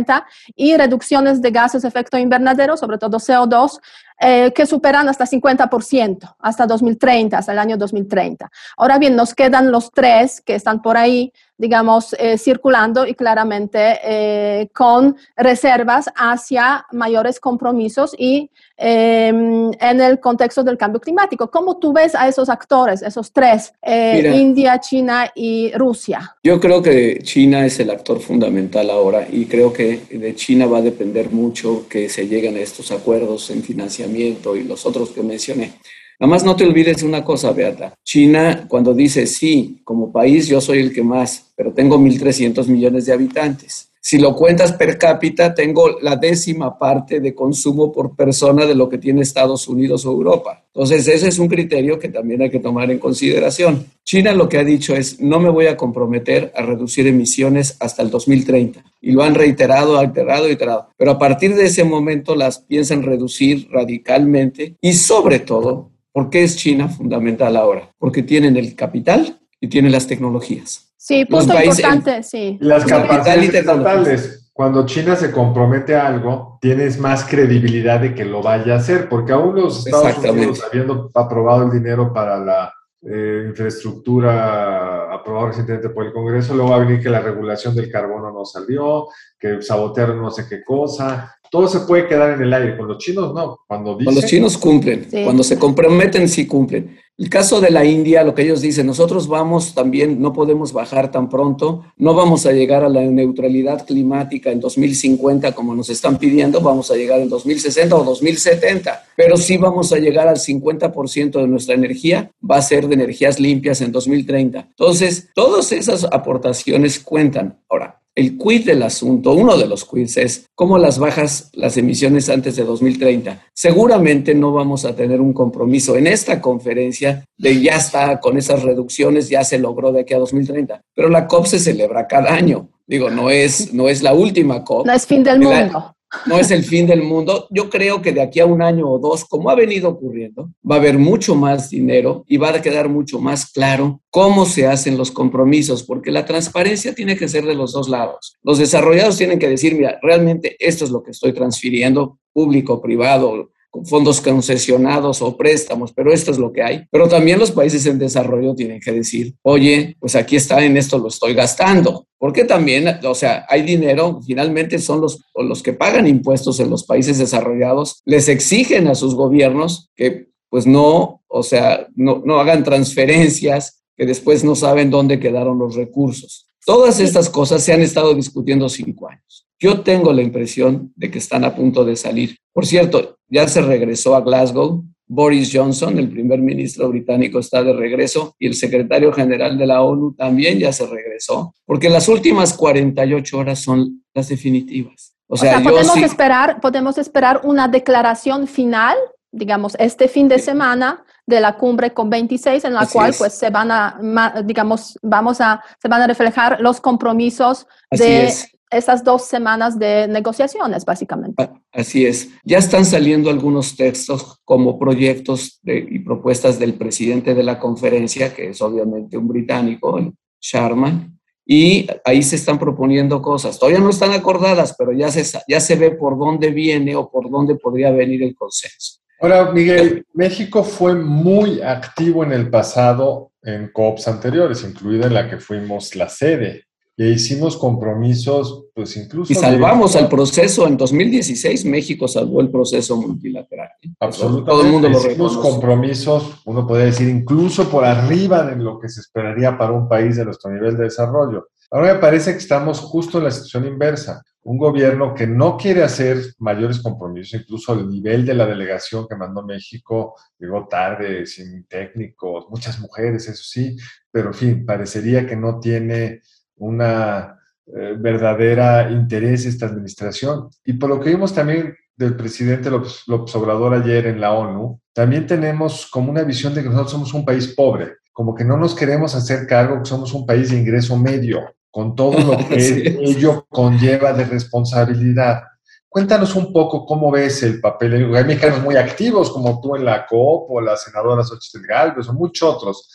y 0.56 0.76
reducciones 0.76 1.42
de 1.42 1.52
gases 1.52 1.82
de 1.82 1.88
efecto 1.88 2.18
invernadero, 2.18 2.78
sobre 2.78 2.98
todo 2.98 3.18
CO2, 3.18 3.80
eh, 4.22 4.52
que 4.54 4.66
superan 4.66 5.08
hasta 5.08 5.26
50% 5.26 6.36
hasta 6.40 6.68
2030, 6.68 7.38
hasta 7.38 7.52
el 7.52 7.60
año 7.60 7.78
2030. 7.78 8.50
Ahora 8.78 8.98
bien, 8.98 9.16
nos 9.16 9.34
quedan 9.34 9.72
los 9.72 9.92
tres 9.92 10.42
que 10.42 10.56
están 10.56 10.82
por 10.82 10.98
ahí, 10.98 11.32
digamos, 11.60 12.16
eh, 12.18 12.38
circulando 12.38 13.06
y 13.06 13.14
claramente 13.14 14.00
eh, 14.04 14.70
con 14.74 15.18
reservas 15.36 16.10
hacia 16.16 16.86
mayores 16.94 17.40
compromisos 17.40 18.16
y 18.18 18.50
em, 18.78 19.70
en 19.80 20.02
el 20.02 20.22
contexto 20.22 20.64
del 20.64 20.78
cambio 20.78 21.02
climático. 21.02 21.52
¿Cómo 21.52 21.78
tú 21.78 21.92
ves 21.92 22.16
a 22.16 22.30
esos 22.30 22.48
actores, 22.48 23.02
esos 23.02 23.34
tres, 23.34 23.74
India, 23.86 24.80
China 24.80 25.30
y 25.36 25.72
Rusia? 25.74 26.38
Yo 26.44 26.62
creo 26.62 26.82
que 26.82 27.20
China 27.24 27.66
es 27.66 27.78
el 27.82 27.90
actor 27.90 28.22
fundamental 28.22 28.90
ahora 28.90 29.28
y 29.30 29.46
creo 29.46 29.74
que 29.74 30.04
de 30.10 30.34
China 30.36 30.66
va 30.66 30.78
a 30.78 30.82
depender 30.82 31.30
mucho 31.30 31.88
que 31.90 32.08
se 32.08 32.28
lleguen 32.28 32.56
a 32.56 32.60
estos 32.62 32.92
acuerdos 32.92 33.50
en 33.50 33.64
financiamiento 33.64 34.56
y 34.56 34.64
los 34.64 34.86
otros 34.86 35.10
que 35.10 35.24
mencioné. 35.24 35.74
Nada 36.20 36.32
más 36.32 36.44
no 36.44 36.54
te 36.58 36.66
olvides 36.66 37.02
una 37.02 37.24
cosa, 37.24 37.54
Beata. 37.54 37.94
China, 38.04 38.66
cuando 38.68 38.94
dice 38.94 39.26
sí, 39.26 39.80
como 39.86 40.12
país 40.12 40.48
yo 40.48 40.60
soy 40.60 40.80
el 40.80 40.92
que 40.92 41.02
más, 41.02 41.54
pero 41.56 41.72
tengo 41.72 41.98
1.300 41.98 42.68
millones 42.68 43.06
de 43.06 43.14
habitantes. 43.14 43.90
Si 44.02 44.18
lo 44.18 44.36
cuentas 44.36 44.74
per 44.74 44.98
cápita, 44.98 45.54
tengo 45.54 46.00
la 46.02 46.16
décima 46.18 46.78
parte 46.78 47.20
de 47.20 47.36
consumo 47.36 47.92
por 47.92 48.16
persona 48.16 48.66
de 48.66 48.76
lo 48.76 48.90
que 48.90 48.98
tiene 48.98 49.22
Estados 49.22 49.68
Unidos 49.68 50.06
o 50.06 50.12
Europa. 50.12 50.66
Entonces, 50.74 51.08
ese 51.08 51.28
es 51.28 51.38
un 51.40 51.48
criterio 51.48 52.00
que 52.00 52.10
también 52.10 52.42
hay 52.42 52.50
que 52.50 52.60
tomar 52.60 52.90
en 52.92 53.00
consideración. 53.00 53.86
China 54.04 54.34
lo 54.34 54.50
que 54.50 54.58
ha 54.58 54.64
dicho 54.64 54.96
es, 54.96 55.20
no 55.20 55.40
me 55.40 55.50
voy 55.50 55.68
a 55.68 55.78
comprometer 55.78 56.52
a 56.56 56.64
reducir 56.64 57.08
emisiones 57.08 57.76
hasta 57.80 58.02
el 58.02 58.10
2030. 58.10 58.84
Y 59.02 59.12
lo 59.12 59.24
han 59.24 59.36
reiterado, 59.36 59.98
alterado, 59.98 60.48
reiterado. 60.48 60.90
Pero 60.98 61.12
a 61.12 61.20
partir 61.20 61.56
de 61.56 61.66
ese 61.66 61.84
momento 61.84 62.36
las 62.36 62.60
piensan 62.60 63.04
reducir 63.04 63.68
radicalmente 63.70 64.76
y 64.82 64.94
sobre 64.94 65.40
todo, 65.40 65.89
¿por 66.12 66.30
qué 66.30 66.44
es 66.44 66.58
China 66.58 66.88
fundamental 66.88 67.56
ahora? 67.58 67.92
Porque 67.98 68.24
tienen 68.24 68.58
el 68.58 68.76
capital 68.76 69.40
y 69.60 69.68
tienen 69.68 69.92
las 69.92 70.08
tecnologías. 70.08 70.94
Sí, 70.98 71.26
punto 71.26 71.54
importante, 71.62 72.24
sí. 72.24 72.58
Las 72.62 72.86
capacidades 72.86 73.54
estatales. 73.54 74.52
Cuando 74.54 74.86
China 74.86 75.16
se 75.16 75.32
compromete 75.32 75.96
a 75.96 76.08
algo, 76.08 76.58
tienes 76.62 77.00
más 77.00 77.24
credibilidad 77.24 78.02
de 78.02 78.14
que 78.14 78.26
lo 78.26 78.42
vaya 78.42 78.74
a 78.74 78.78
hacer, 78.78 79.08
porque 79.08 79.32
aún 79.32 79.56
los 79.56 79.88
Estados 79.88 80.18
Unidos, 80.18 80.62
habiendo 80.70 81.10
aprobado 81.14 81.64
el 81.64 81.72
dinero 81.72 82.12
para 82.14 82.38
la 82.38 82.74
eh, 83.02 83.46
infraestructura 83.48 85.14
aprobada 85.14 85.48
recientemente 85.48 85.88
por 85.88 86.06
el 86.06 86.12
Congreso, 86.12 86.54
luego 86.54 86.72
va 86.72 86.76
a 86.76 86.80
venir 86.80 87.02
que 87.02 87.10
la 87.10 87.22
regulación 87.22 87.74
del 87.74 87.90
carbono 87.90 88.34
no 88.34 88.44
salió, 88.44 89.08
que 89.40 89.62
sabotearon 89.62 90.22
no 90.22 90.30
sé 90.30 90.46
qué 90.50 90.62
cosa, 90.62 91.39
todo 91.52 91.68
se 91.68 91.82
puede 91.82 92.08
quedar 92.08 92.32
en 92.32 92.42
el 92.42 92.54
aire. 92.54 92.78
Con 92.78 92.88
los 92.88 92.98
chinos 92.98 93.34
no. 93.34 93.60
Cuando, 93.68 93.98
dicen, 93.98 94.16
los 94.16 94.26
chinos 94.26 94.58
cumplen. 94.58 95.08
Cuando 95.24 95.44
se 95.44 95.58
comprometen, 95.58 96.28
sí 96.28 96.46
cumplen. 96.48 96.98
El 97.20 97.30
caso 97.30 97.60
de 97.60 97.70
la 97.70 97.84
India, 97.84 98.24
lo 98.24 98.34
que 98.34 98.44
ellos 98.44 98.62
dicen, 98.62 98.88
nosotros 98.88 99.28
vamos 99.28 99.74
también, 99.74 100.22
no 100.22 100.32
podemos 100.32 100.72
bajar 100.72 101.12
tan 101.12 101.28
pronto, 101.28 101.84
no 101.98 102.14
vamos 102.14 102.46
a 102.46 102.54
llegar 102.54 102.86
a 102.86 102.88
la 102.88 103.02
neutralidad 103.02 103.86
climática 103.86 104.52
en 104.52 104.62
2050 104.62 105.52
como 105.52 105.76
nos 105.76 105.90
están 105.90 106.18
pidiendo, 106.18 106.62
vamos 106.62 106.90
a 106.92 106.96
llegar 106.96 107.20
en 107.20 107.28
2060 107.28 107.94
o 107.94 108.06
2070, 108.06 109.04
pero 109.18 109.36
sí 109.36 109.58
vamos 109.58 109.92
a 109.92 109.98
llegar 109.98 110.30
al 110.30 110.38
50% 110.38 111.42
de 111.42 111.48
nuestra 111.50 111.76
energía, 111.76 112.32
va 112.50 112.56
a 112.56 112.62
ser 112.62 112.88
de 112.88 112.94
energías 112.94 113.38
limpias 113.38 113.82
en 113.82 113.92
2030. 113.92 114.68
Entonces, 114.70 115.28
todas 115.36 115.74
esas 115.74 116.06
aportaciones 116.06 117.02
cuentan. 117.02 117.60
Ahora, 117.68 117.99
el 118.16 118.38
quid 118.38 118.66
del 118.66 118.84
asunto, 118.84 119.34
uno 119.34 119.58
de 119.58 119.68
los 119.68 119.86
quids 119.86 120.18
es 120.18 120.46
cómo 120.56 120.78
las 120.78 121.00
bajas 121.00 121.50
las 121.54 121.78
emisiones 121.78 122.30
antes 122.30 122.56
de 122.56 122.66
2030. 122.66 123.46
Seguramente 123.54 124.36
no 124.36 124.52
vamos 124.52 124.86
a 124.86 124.96
tener 124.96 125.22
un 125.22 125.34
compromiso 125.34 125.96
en 125.96 126.08
esta 126.08 126.42
conferencia 126.42 127.24
de 127.38 127.62
ya 127.62 127.78
está 127.78 128.20
con 128.20 128.38
esas 128.38 128.64
reducciones, 128.64 129.30
ya 129.30 129.44
se 129.44 129.60
logró 129.60 129.92
de 129.92 130.02
aquí 130.02 130.14
a 130.14 130.20
2030. 130.20 130.82
Pero 130.94 131.10
la 131.10 131.28
COP 131.28 131.46
se 131.46 131.60
celebra 131.60 132.08
cada 132.08 132.34
año. 132.34 132.70
Digo, 132.88 133.10
no 133.10 133.30
es, 133.30 133.74
no 133.74 133.88
es 133.88 134.02
la 134.02 134.14
última 134.14 134.64
COP. 134.64 134.86
No 134.86 134.94
es 134.94 135.06
fin 135.06 135.24
del 135.24 135.40
mundo 135.40 135.96
no 136.26 136.40
es 136.40 136.52
el 136.52 136.64
fin 136.64 136.88
del 136.88 137.04
mundo. 137.04 137.48
Yo 137.50 137.70
creo 137.70 138.02
que 138.02 138.12
de 138.12 138.22
aquí 138.22 138.40
a 138.40 138.46
un 138.46 138.62
año 138.62 138.90
o 138.90 139.00
dos, 139.00 139.26
como 139.26 139.50
ha 139.50 139.56
venido 139.56 139.90
ocurriendo, 139.90 140.50
va 140.70 140.76
a 140.76 140.80
haber 140.80 140.98
mucho 140.98 141.36
más 141.36 141.70
dinero 141.70 142.24
y 142.28 142.38
va 142.38 142.50
a 142.50 142.62
quedar 142.62 142.90
mucho 142.90 143.20
más 143.20 143.52
claro 143.52 144.02
cómo 144.10 144.46
se 144.46 144.68
hacen 144.68 144.98
los 144.98 145.12
compromisos, 145.12 145.84
porque 145.84 146.12
la 146.12 146.26
transparencia 146.26 146.96
tiene 146.96 147.16
que 147.16 147.28
ser 147.28 147.46
de 147.46 147.56
los 147.56 147.74
dos 147.74 147.90
lados. 147.90 148.38
Los 148.44 148.58
desarrollados 148.58 149.18
tienen 149.18 149.40
que 149.40 149.50
decir, 149.50 149.76
mira, 149.76 150.00
realmente 150.02 150.56
esto 150.60 150.86
es 150.86 150.92
lo 150.92 151.04
que 151.04 151.12
estoy 151.12 151.34
transfiriendo, 151.34 152.18
público, 152.34 152.82
privado, 152.82 153.52
fondos 153.86 154.22
concesionados 154.22 155.22
o 155.22 155.38
préstamos, 155.38 155.94
pero 155.94 156.12
esto 156.12 156.32
es 156.32 156.38
lo 156.38 156.52
que 156.52 156.64
hay. 156.64 156.86
Pero 156.92 157.08
también 157.08 157.40
los 157.40 157.52
países 157.52 157.86
en 157.86 158.00
desarrollo 158.00 158.56
tienen 158.56 158.80
que 158.80 158.92
decir, 158.92 159.36
oye, 159.44 159.96
pues 160.00 160.16
aquí 160.16 160.36
está, 160.36 160.64
en 160.64 160.78
esto 160.78 160.98
lo 160.98 161.08
estoy 161.08 161.34
gastando. 161.34 162.08
Porque 162.18 162.44
también, 162.44 163.00
o 163.04 163.16
sea, 163.16 163.46
hay 163.48 163.62
dinero, 163.62 164.20
finalmente 164.26 164.80
son 164.80 165.02
los, 165.02 165.24
los 165.36 165.64
que 165.64 165.74
pagan 165.74 166.08
impuestos 166.08 166.60
en 166.60 166.70
los 166.70 166.84
países 166.84 167.18
desarrollados, 167.18 168.02
les 168.06 168.28
exigen 168.28 168.88
a 168.88 168.96
sus 168.96 169.16
gobiernos 169.16 169.90
que 169.96 170.30
pues 170.50 170.66
no, 170.66 171.22
o 171.28 171.44
sea, 171.44 171.88
no, 171.96 172.22
no 172.26 172.40
hagan 172.40 172.64
transferencias 172.64 173.84
que 174.00 174.06
después 174.06 174.46
no 174.46 174.56
saben 174.56 174.90
dónde 174.90 175.20
quedaron 175.20 175.60
los 175.60 175.76
recursos. 175.76 176.48
Todas 176.66 177.02
estas 177.02 177.30
cosas 177.30 177.62
se 177.62 177.74
han 177.74 177.82
estado 177.82 178.14
discutiendo 178.14 178.70
cinco 178.70 179.10
años. 179.10 179.46
Yo 179.60 179.82
tengo 179.82 180.14
la 180.14 180.22
impresión 180.22 180.94
de 180.96 181.12
que 181.12 181.18
están 181.18 181.44
a 181.44 181.54
punto 181.54 181.84
de 181.84 181.98
salir. 181.98 182.38
Por 182.54 182.66
cierto, 182.66 183.18
ya 183.28 183.46
se 183.50 183.62
regresó 183.62 184.16
a 184.16 184.22
Glasgow. 184.22 184.86
Boris 185.06 185.50
Johnson, 185.52 185.98
el 185.98 186.08
primer 186.08 186.40
ministro 186.40 186.88
británico, 186.88 187.40
está 187.40 187.62
de 187.62 187.74
regreso 187.74 188.36
y 188.40 188.48
el 188.48 188.54
secretario 188.54 189.12
general 189.12 189.58
de 189.58 189.68
la 189.68 189.82
ONU 189.82 190.14
también 190.14 190.60
ya 190.60 190.72
se 190.72 190.86
regresó, 190.88 191.54
porque 191.66 191.90
las 191.90 192.08
últimas 192.08 192.54
48 192.54 193.38
horas 193.38 193.60
son 193.60 194.04
las 194.14 194.30
definitivas. 194.30 195.16
O 195.28 195.36
sea, 195.36 195.62
podemos, 195.62 195.98
esperar, 195.98 196.62
podemos 196.62 196.98
esperar 197.00 197.42
una 197.44 197.68
declaración 197.68 198.48
final, 198.48 198.96
digamos, 199.32 199.76
este 199.80 200.08
fin 200.08 200.30
de 200.30 200.40
semana 200.40 201.04
de 201.30 201.40
la 201.40 201.56
cumbre 201.56 201.94
con 201.94 202.10
26 202.10 202.66
en 202.66 202.74
la 202.74 202.88
cual 202.88 203.14
pues 203.18 203.34
se 203.34 203.52
van 203.52 203.72
a, 203.72 204.42
digamos, 204.44 204.98
vamos 205.04 205.40
a, 205.40 205.64
se 205.80 205.88
van 205.88 206.02
a 206.02 206.08
reflejar 206.08 206.60
los 206.60 206.82
compromisos 206.82 207.68
de 207.92 208.34
esas 208.72 209.04
dos 209.04 209.26
semanas 209.26 209.78
de 209.78 210.08
negociaciones, 210.08 210.86
básicamente. 210.86 211.50
Así 211.72 212.06
es. 212.06 212.30
Ya 212.44 212.58
están 212.58 212.84
saliendo 212.84 213.30
algunos 213.30 213.76
textos 213.76 214.40
como 214.44 214.80
proyectos 214.80 215.60
y 215.64 216.00
propuestas 216.00 216.58
del 216.58 216.74
presidente 216.74 217.36
de 217.36 217.44
la 217.44 217.60
conferencia, 217.60 218.34
que 218.34 218.50
es 218.50 218.62
obviamente 218.62 219.16
un 219.16 219.28
británico, 219.28 220.14
Sharman, 220.42 221.20
y 221.46 221.88
ahí 222.06 222.24
se 222.24 222.38
están 222.38 222.58
proponiendo 222.58 223.22
cosas. 223.22 223.60
Todavía 223.60 223.82
no 223.82 223.90
están 223.90 224.14
acordadas, 224.14 224.76
pero 224.78 224.94
ya 224.94 225.10
se, 225.10 225.24
ya 225.48 225.60
se 225.60 225.76
ve 225.76 225.92
por 225.92 226.18
dónde 226.18 226.50
viene 226.50 226.96
o 226.96 227.10
por 227.10 227.30
dónde 227.30 227.56
podría 227.56 227.92
venir 227.92 228.24
el 228.24 228.36
consenso. 228.36 229.00
Ahora, 229.22 229.52
Miguel, 229.52 230.06
México 230.14 230.64
fue 230.64 230.96
muy 230.96 231.62
activo 231.62 232.24
en 232.24 232.32
el 232.32 232.50
pasado 232.50 233.32
en 233.42 233.72
COPs 233.72 234.08
anteriores, 234.08 234.64
incluida 234.64 235.08
en 235.08 235.14
la 235.14 235.30
que 235.30 235.38
fuimos 235.38 235.96
la 235.96 236.10
sede 236.10 236.66
e 237.00 237.12
hicimos 237.12 237.56
compromisos, 237.56 238.66
pues 238.76 238.98
incluso... 238.98 239.32
Y 239.32 239.36
salvamos 239.36 239.96
al 239.96 240.10
proceso, 240.10 240.68
en 240.68 240.76
2016 240.76 241.64
México 241.64 242.10
salvó 242.10 242.42
el 242.42 242.52
proceso 242.52 242.98
multilateral. 242.98 243.70
¿eh? 243.82 243.88
Absolutamente. 244.02 244.52
Todo 244.52 244.62
el 244.64 244.70
mundo 244.70 244.90
lo 244.90 245.00
hicimos 245.00 245.38
compromisos, 245.38 246.42
uno 246.44 246.68
podría 246.68 246.88
decir, 246.88 247.08
incluso 247.08 247.70
por 247.70 247.86
arriba 247.86 248.44
de 248.44 248.58
lo 248.58 248.78
que 248.78 248.90
se 248.90 249.00
esperaría 249.00 249.58
para 249.58 249.72
un 249.72 249.88
país 249.88 250.18
de 250.18 250.26
nuestro 250.26 250.52
nivel 250.52 250.76
de 250.76 250.84
desarrollo. 250.84 251.48
Ahora 251.72 251.94
me 251.94 252.00
parece 252.00 252.32
que 252.32 252.40
estamos 252.40 252.80
justo 252.80 253.20
en 253.20 253.26
la 253.26 253.32
situación 253.32 253.68
inversa. 253.68 254.24
Un 254.42 254.58
gobierno 254.58 255.14
que 255.14 255.28
no 255.28 255.56
quiere 255.56 255.84
hacer 255.84 256.18
mayores 256.40 256.80
compromisos, 256.80 257.40
incluso 257.42 257.74
el 257.74 257.88
nivel 257.88 258.26
de 258.26 258.34
la 258.34 258.48
delegación 258.48 259.08
que 259.08 259.16
mandó 259.16 259.44
México 259.44 260.16
llegó 260.40 260.68
tarde, 260.68 261.28
sin 261.28 261.66
técnicos, 261.66 262.48
muchas 262.50 262.80
mujeres, 262.80 263.28
eso 263.28 263.44
sí, 263.44 263.78
pero 264.10 264.30
en 264.30 264.34
fin, 264.34 264.66
parecería 264.66 265.28
que 265.28 265.36
no 265.36 265.60
tiene 265.60 266.22
una 266.56 267.38
eh, 267.68 267.96
verdadera 268.00 268.90
interés 268.90 269.46
esta 269.46 269.68
administración. 269.68 270.50
Y 270.66 270.74
por 270.74 270.90
lo 270.90 271.00
que 271.00 271.12
vimos 271.12 271.36
también 271.36 271.76
del 271.96 272.16
presidente 272.16 272.72
López, 272.72 273.36
Obrador 273.36 273.76
ayer 273.76 274.08
en 274.08 274.20
la 274.20 274.32
ONU, 274.32 274.82
también 274.92 275.28
tenemos 275.28 275.88
como 275.92 276.10
una 276.10 276.24
visión 276.24 276.56
de 276.56 276.64
que 276.64 276.70
nosotros 276.70 276.92
somos 276.92 277.14
un 277.14 277.26
país 277.26 277.50
pobre, 277.50 277.98
como 278.12 278.34
que 278.34 278.46
no 278.46 278.58
nos 278.58 278.74
queremos 278.74 279.14
hacer 279.14 279.46
cargo 279.46 279.84
que 279.84 279.90
somos 279.90 280.14
un 280.14 280.26
país 280.26 280.50
de 280.50 280.58
ingreso 280.58 280.98
medio, 280.98 281.42
con 281.72 281.96
todo 281.96 282.20
lo 282.20 282.38
que 282.48 282.98
ello 283.02 283.46
conlleva 283.50 284.14
de 284.14 284.26
responsabilidad. 284.26 285.44
Cuéntanos 285.88 286.36
un 286.36 286.54
poco 286.54 286.86
cómo 286.86 287.12
ves 287.12 287.42
el 287.44 287.60
papel. 287.60 288.16
Hay 288.16 288.24
mexicanos 288.24 288.62
muy 288.62 288.76
activos, 288.76 289.32
como 289.32 289.60
tú 289.60 289.76
en 289.76 289.86
la 289.86 290.06
COP, 290.06 290.52
o 290.52 290.62
la 290.62 290.78
senadora 290.78 291.24
Xochitl 291.24 291.66
Galvez, 291.66 292.08
o 292.08 292.14
muchos 292.14 292.56
otros 292.56 292.90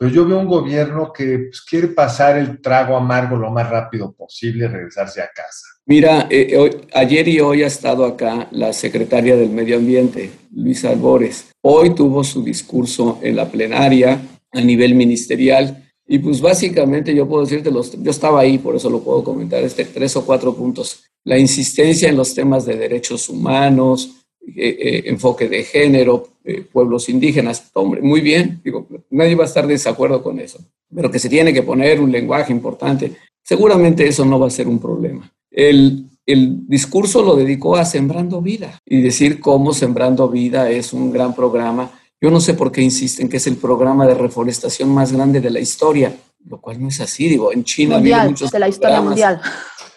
pero 0.00 0.12
yo 0.12 0.26
veo 0.26 0.38
un 0.38 0.46
gobierno 0.48 1.12
que 1.12 1.48
pues, 1.50 1.60
quiere 1.60 1.88
pasar 1.88 2.38
el 2.38 2.62
trago 2.62 2.96
amargo 2.96 3.36
lo 3.36 3.50
más 3.50 3.68
rápido 3.68 4.10
posible 4.12 4.64
y 4.64 4.68
regresarse 4.68 5.20
a 5.20 5.28
casa. 5.28 5.66
Mira, 5.84 6.26
eh, 6.30 6.86
ayer 6.94 7.28
y 7.28 7.40
hoy 7.40 7.62
ha 7.62 7.66
estado 7.66 8.06
acá 8.06 8.48
la 8.50 8.72
secretaria 8.72 9.36
del 9.36 9.50
Medio 9.50 9.76
Ambiente, 9.76 10.30
Luisa 10.54 10.88
Albores. 10.88 11.50
Hoy 11.60 11.94
tuvo 11.94 12.24
su 12.24 12.42
discurso 12.42 13.18
en 13.20 13.36
la 13.36 13.50
plenaria 13.50 14.22
a 14.52 14.60
nivel 14.62 14.94
ministerial 14.94 15.79
y 16.12 16.18
pues 16.18 16.40
básicamente 16.40 17.14
yo 17.14 17.28
puedo 17.28 17.44
decirte, 17.44 17.70
los, 17.70 17.92
yo 18.02 18.10
estaba 18.10 18.40
ahí, 18.40 18.58
por 18.58 18.74
eso 18.74 18.90
lo 18.90 18.98
puedo 18.98 19.22
comentar, 19.22 19.62
este 19.62 19.84
tres 19.84 20.16
o 20.16 20.26
cuatro 20.26 20.52
puntos. 20.56 21.04
La 21.22 21.38
insistencia 21.38 22.08
en 22.08 22.16
los 22.16 22.34
temas 22.34 22.66
de 22.66 22.76
derechos 22.76 23.28
humanos, 23.28 24.16
eh, 24.44 24.76
eh, 24.80 25.02
enfoque 25.06 25.48
de 25.48 25.62
género, 25.62 26.26
eh, 26.42 26.62
pueblos 26.62 27.08
indígenas. 27.08 27.70
Hombre, 27.74 28.02
muy 28.02 28.22
bien, 28.22 28.60
digo, 28.64 28.88
nadie 29.10 29.36
va 29.36 29.44
a 29.44 29.46
estar 29.46 29.68
de 29.68 29.74
desacuerdo 29.74 30.20
con 30.20 30.40
eso, 30.40 30.58
pero 30.92 31.12
que 31.12 31.20
se 31.20 31.28
tiene 31.28 31.54
que 31.54 31.62
poner 31.62 32.00
un 32.00 32.10
lenguaje 32.10 32.52
importante, 32.52 33.12
seguramente 33.44 34.04
eso 34.04 34.24
no 34.24 34.40
va 34.40 34.48
a 34.48 34.50
ser 34.50 34.66
un 34.66 34.80
problema. 34.80 35.32
El, 35.48 36.06
el 36.26 36.66
discurso 36.66 37.22
lo 37.22 37.36
dedicó 37.36 37.76
a 37.76 37.84
Sembrando 37.84 38.42
Vida 38.42 38.80
y 38.84 39.00
decir 39.00 39.38
cómo 39.38 39.72
Sembrando 39.72 40.28
Vida 40.28 40.72
es 40.72 40.92
un 40.92 41.12
gran 41.12 41.36
programa. 41.36 41.99
Yo 42.20 42.30
no 42.30 42.40
sé 42.40 42.54
por 42.54 42.70
qué 42.70 42.82
insisten 42.82 43.28
que 43.28 43.38
es 43.38 43.46
el 43.46 43.56
programa 43.56 44.06
de 44.06 44.14
reforestación 44.14 44.90
más 44.90 45.12
grande 45.12 45.40
de 45.40 45.50
la 45.50 45.60
historia, 45.60 46.14
lo 46.46 46.60
cual 46.60 46.80
no 46.80 46.88
es 46.88 47.00
así, 47.00 47.28
digo, 47.28 47.52
en 47.52 47.64
China 47.64 47.96
mundial, 47.96 48.28
muchos 48.30 48.50
de 48.50 48.58
la 48.58 48.68
historia 48.68 49.00
mundial. 49.00 49.40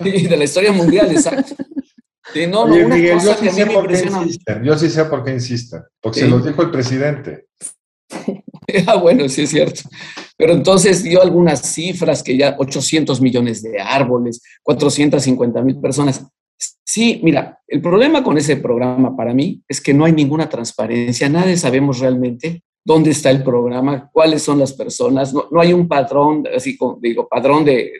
Sí, 0.01 0.27
de 0.27 0.37
la 0.37 0.43
historia 0.43 0.71
mundial, 0.71 1.11
exacto. 1.11 1.55
no, 2.49 2.67
Miguel, 2.67 3.19
yo 3.19 3.35
sí 3.35 3.49
sé 3.49 3.65
por 3.65 3.87
qué 3.87 3.99
insisten. 3.99 4.63
Yo 4.63 4.77
sí 4.77 4.89
sé 4.89 5.05
por 5.05 5.23
qué 5.23 5.31
insisten. 5.33 5.81
Porque 6.01 6.21
se 6.21 6.27
lo 6.27 6.39
dijo 6.39 6.61
el 6.61 6.71
presidente. 6.71 7.47
ah, 8.87 8.95
bueno, 8.95 9.27
sí 9.29 9.43
es 9.43 9.49
cierto. 9.49 9.81
Pero 10.37 10.53
entonces 10.53 11.03
dio 11.03 11.21
algunas 11.21 11.61
cifras 11.61 12.23
que 12.23 12.37
ya 12.37 12.55
800 12.57 13.21
millones 13.21 13.61
de 13.61 13.79
árboles, 13.79 14.41
450 14.63 15.61
mil 15.61 15.79
personas. 15.79 16.25
Sí, 16.57 17.19
mira, 17.23 17.59
el 17.67 17.81
problema 17.81 18.23
con 18.23 18.37
ese 18.37 18.57
programa 18.57 19.15
para 19.15 19.33
mí 19.33 19.61
es 19.67 19.81
que 19.81 19.93
no 19.93 20.05
hay 20.05 20.11
ninguna 20.11 20.47
transparencia, 20.49 21.29
nadie 21.29 21.57
sabemos 21.57 21.99
realmente 21.99 22.63
dónde 22.85 23.11
está 23.11 23.31
el 23.31 23.43
programa, 23.43 24.09
cuáles 24.11 24.43
son 24.43 24.59
las 24.59 24.73
personas, 24.73 25.33
no, 25.33 25.47
hay 25.59 25.73
un 25.73 25.87
patrón, 25.87 26.43
así 26.55 26.77
como 26.77 26.99
digo, 27.01 27.27
padrón 27.27 27.65
de 27.65 27.93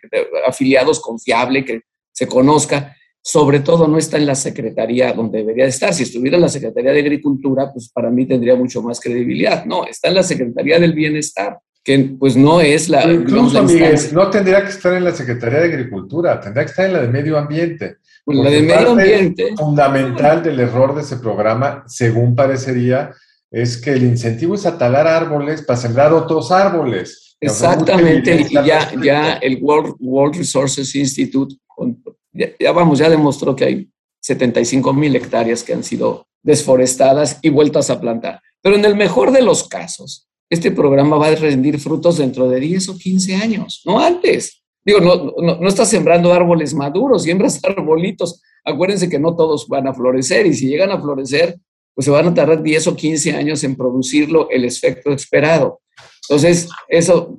afiliados 0.46 1.00
confiable 1.00 1.64
que 1.64 1.82
se 2.12 2.28
conozca 2.28 2.96
sobre 3.24 3.62
todo 3.62 3.88
no 3.88 3.98
está 3.98 4.18
en 4.18 4.26
la 4.26 4.36
Secretaría 4.36 5.14
donde 5.14 5.40
debería 5.40 5.66
estar. 5.66 5.94
Si 5.94 6.04
estuviera 6.04 6.36
en 6.36 6.42
la 6.42 6.50
Secretaría 6.50 6.92
de 6.92 7.00
Agricultura, 7.00 7.72
pues 7.72 7.90
para 7.90 8.10
mí 8.10 8.26
tendría 8.26 8.56
mucho 8.56 8.84
más 8.84 9.00
credibilidad. 9.00 9.64
No, 9.66 9.86
está 9.86 10.10
en 10.10 10.16
la 10.16 10.24
Secretaría 10.24 10.78
del 10.78 10.92
Bienestar, 10.92 11.58
que 11.82 12.16
pues 12.20 12.36
no 12.36 12.60
es 12.60 12.90
la... 12.90 13.06
incluso, 13.06 13.64
no 14.12 14.30
tendría 14.30 14.62
que 14.62 14.70
estar 14.70 14.94
en 14.94 15.06
la 15.06 15.14
Secretaría 15.14 15.60
de 15.60 15.74
Agricultura, 15.74 16.40
tendría 16.42 16.66
que 16.66 16.72
estar 16.72 16.86
en 16.86 16.94
la 16.94 17.02
de 17.02 17.08
Medio 17.08 17.38
Ambiente, 17.38 17.98
La 18.26 18.50
de 18.50 18.62
medio 18.62 18.92
ambiente. 18.92 19.54
Fundamental 19.58 20.42
del 20.42 20.60
error 20.60 20.96
de 20.96 21.02
ese 21.02 21.18
programa, 21.18 21.84
según 21.88 22.36
parecería, 22.36 23.12
es 23.52 23.78
que 23.78 23.92
el 23.92 24.04
incentivo 24.04 24.56
es 24.56 24.66
atalar 24.66 25.08
árboles 25.08 25.62
para 25.62 25.78
sembrar 25.78 26.14
otros 26.14 26.52
árboles. 26.52 27.38
Exactamente, 27.40 28.48
y 28.50 28.54
ya, 28.54 28.90
ya 29.02 29.34
el 29.34 29.62
World, 29.62 29.96
World 30.00 30.38
Resources 30.38 30.96
Institute, 30.96 31.56
ya, 32.32 32.72
vamos, 32.72 33.00
ya 33.00 33.10
demostró 33.10 33.56
que 33.56 33.66
hay 33.66 33.90
75 34.22 34.94
mil 34.94 35.16
hectáreas 35.16 35.62
que 35.62 35.74
han 35.74 35.84
sido 35.84 36.26
desforestadas 36.42 37.40
y 37.42 37.50
vueltas 37.50 37.90
a 37.90 38.00
plantar. 38.00 38.42
Pero 38.62 38.76
en 38.76 38.86
el 38.86 38.96
mejor 38.96 39.32
de 39.32 39.42
los 39.42 39.68
casos, 39.68 40.28
este 40.50 40.72
programa 40.72 41.18
va 41.18 41.28
a 41.28 41.36
rendir 41.36 41.80
frutos 41.80 42.18
dentro 42.18 42.48
de 42.48 42.60
10 42.60 42.90
o 42.90 42.98
15 42.98 43.36
años, 43.36 43.82
no 43.86 44.00
antes. 44.00 44.63
Digo, 44.86 45.00
no, 45.00 45.34
no, 45.42 45.60
no 45.60 45.68
estás 45.68 45.90
sembrando 45.90 46.34
árboles 46.34 46.74
maduros, 46.74 47.24
siembras 47.24 47.60
arbolitos. 47.64 48.42
Acuérdense 48.64 49.10
que 49.10 49.20
no 49.20 49.36
todos 49.36 49.68
van 49.68 49.88
a 49.88 49.94
florecer 49.94 50.46
y 50.46 50.54
si 50.54 50.68
llegan 50.68 50.92
a 50.92 51.02
florecer, 51.02 51.58
pues 51.94 52.06
se 52.06 52.12
van 52.12 52.28
a 52.28 52.34
tardar 52.34 52.62
10 52.62 52.88
o 52.88 52.96
15 52.96 53.34
años 53.34 53.64
en 53.64 53.76
producirlo 53.76 54.50
el 54.50 54.66
efecto 54.66 55.12
esperado. 55.12 55.82
Entonces, 56.28 56.70
eso 56.88 57.38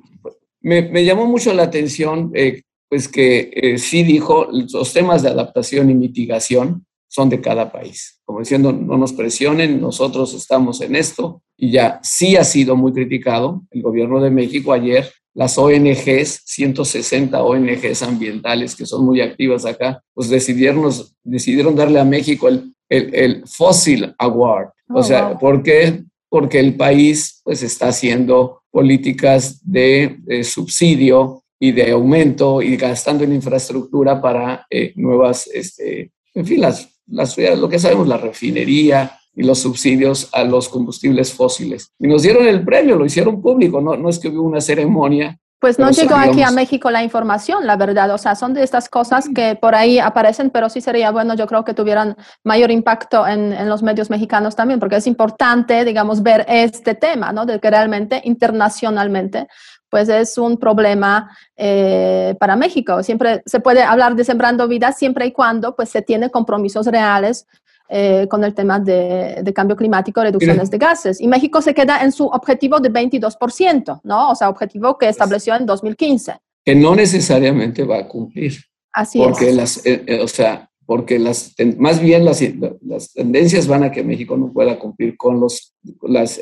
me, 0.61 1.03
llamó 1.03 1.25
mucho 1.25 1.53
la 1.53 1.63
atención, 1.63 2.31
eh, 2.33 2.63
pues 2.89 3.07
que 3.07 3.51
eh, 3.53 3.77
sí 3.77 4.03
dijo, 4.03 4.47
los 4.51 4.93
temas 4.93 5.21
de 5.21 5.29
adaptación 5.29 5.89
y 5.89 5.95
mitigación 5.95 6.85
son 7.07 7.29
de 7.29 7.41
cada 7.41 7.71
país. 7.71 8.19
Como 8.25 8.39
diciendo, 8.39 8.71
no 8.71 8.97
nos 8.97 9.13
presionen, 9.13 9.79
nosotros 9.79 10.33
estamos 10.33 10.81
en 10.81 10.95
esto 10.95 11.41
y 11.57 11.71
ya 11.71 11.99
sí 12.03 12.35
ha 12.35 12.43
sido 12.43 12.75
muy 12.75 12.93
criticado. 12.93 13.63
El 13.71 13.83
gobierno 13.83 14.21
de 14.21 14.31
México 14.31 14.73
ayer, 14.73 15.11
las 15.35 15.57
ONGs, 15.57 16.41
160 16.45 17.43
ONGs 17.43 18.01
ambientales 18.01 18.73
que 18.73 18.85
son 18.85 19.05
muy 19.05 19.19
activas 19.19 19.65
acá, 19.65 20.01
pues 20.13 20.29
decidieron, 20.29 20.89
decidieron 21.23 21.75
darle 21.75 21.99
a 21.99 22.05
México 22.05 22.47
el, 22.47 22.73
el, 22.89 23.43
Fossil 23.45 24.15
Award. 24.17 24.69
o 24.89 24.99
oh, 24.99 25.03
sea, 25.03 25.37
¿por 25.37 25.61
qué? 25.61 26.03
Porque 26.29 26.59
el 26.59 26.75
país 26.75 27.41
pues 27.43 27.63
está 27.63 27.89
haciendo 27.89 28.61
políticas 28.71 29.59
de, 29.61 30.17
subsidio 30.43 31.43
y 31.59 31.73
de 31.73 31.91
aumento 31.91 32.61
y 32.61 32.77
gastando 32.77 33.25
en 33.25 33.33
infraestructura 33.33 34.21
para 34.21 34.65
eh, 34.69 34.93
nuevas, 34.95 35.47
este, 35.53 36.11
en 36.33 36.45
fin, 36.45 36.61
las, 36.61 36.89
las, 37.07 37.37
lo 37.37 37.67
que 37.67 37.79
sabemos, 37.79 38.07
la 38.07 38.17
refinería 38.17 39.19
y 39.35 39.43
los 39.43 39.59
subsidios 39.59 40.29
a 40.33 40.43
los 40.43 40.69
combustibles 40.69 41.33
fósiles. 41.33 41.91
Y 41.99 42.07
nos 42.07 42.23
dieron 42.23 42.47
el 42.47 42.63
premio, 42.63 42.95
lo 42.95 43.05
hicieron 43.05 43.41
público, 43.41 43.81
no, 43.81 43.95
no 43.95 44.09
es 44.09 44.19
que 44.19 44.29
hubo 44.29 44.43
una 44.43 44.61
ceremonia. 44.61 45.37
Pues 45.59 45.79
no 45.79 45.89
llegó 45.89 46.15
aquí 46.15 46.43
a 46.43 46.51
México 46.51 46.91
la 46.91 47.01
información, 47.01 47.65
la 47.65 47.75
verdad. 47.75 48.11
O 48.11 48.17
sea, 48.17 48.35
son 48.35 48.53
de 48.53 48.61
estas 48.61 48.87
cosas 48.87 49.27
que 49.33 49.55
por 49.55 49.73
ahí 49.73 49.97
aparecen, 49.99 50.51
pero 50.51 50.69
sí 50.69 50.79
sería 50.79 51.11
bueno, 51.11 51.33
yo 51.33 51.47
creo 51.47 51.63
que 51.63 51.73
tuvieran 51.73 52.15
mayor 52.43 52.69
impacto 52.69 53.25
en, 53.25 53.51
en 53.51 53.67
los 53.67 53.81
medios 53.81 54.09
mexicanos 54.09 54.55
también, 54.55 54.79
porque 54.79 54.97
es 54.97 55.07
importante, 55.07 55.83
digamos, 55.83 56.21
ver 56.21 56.45
este 56.47 56.93
tema, 56.93 57.31
¿no? 57.31 57.45
De 57.45 57.59
que 57.59 57.69
realmente 57.69 58.21
internacionalmente 58.25 59.47
pues 59.89 60.09
es 60.09 60.37
un 60.37 60.57
problema 60.57 61.31
eh, 61.55 62.35
para 62.37 62.57
México. 62.57 63.01
Siempre 63.01 63.41
se 63.45 63.61
puede 63.61 63.81
hablar 63.81 64.15
de 64.15 64.25
sembrando 64.25 64.67
vida 64.67 64.91
siempre 64.91 65.25
y 65.25 65.31
cuando 65.31 65.73
pues 65.73 65.87
se 65.87 66.01
tiene 66.01 66.29
compromisos 66.29 66.87
reales 66.87 67.47
eh, 67.89 68.27
con 68.29 68.43
el 68.43 68.53
tema 68.53 68.79
de, 68.79 69.51
cambio 69.53 69.75
climático, 69.75 70.21
reducciones 70.21 70.69
de 70.69 70.77
gases. 70.77 71.21
Y 71.21 71.27
México 71.27 71.61
se 71.61 71.73
queda 71.73 72.03
en 72.03 72.11
su 72.11 72.25
objetivo 72.25 72.79
de 72.79 72.91
22%, 72.91 74.01
¿no? 74.03 74.31
O 74.31 74.35
sea, 74.35 74.49
objetivo 74.49 74.97
que 74.97 75.09
estableció 75.09 75.55
en 75.55 75.65
2015. 75.65 76.33
Que 76.63 76.75
no 76.75 76.95
necesariamente 76.95 77.83
va 77.83 77.99
a 77.99 78.07
cumplir. 78.07 78.55
Así 78.91 79.19
porque 79.19 79.51
Las, 79.51 79.85
eh, 79.85 80.19
o 80.21 80.27
sea, 80.27 80.69
porque 80.85 81.19
las, 81.19 81.53
más 81.77 81.99
bien 81.99 82.25
las, 82.25 82.41
las, 82.81 83.11
tendencias 83.13 83.67
van 83.67 83.83
a 83.83 83.91
que 83.91 84.03
México 84.03 84.37
no 84.37 84.53
pueda 84.53 84.77
cumplir 84.79 85.17
con 85.17 85.39
los, 85.39 85.75
las 86.03 86.39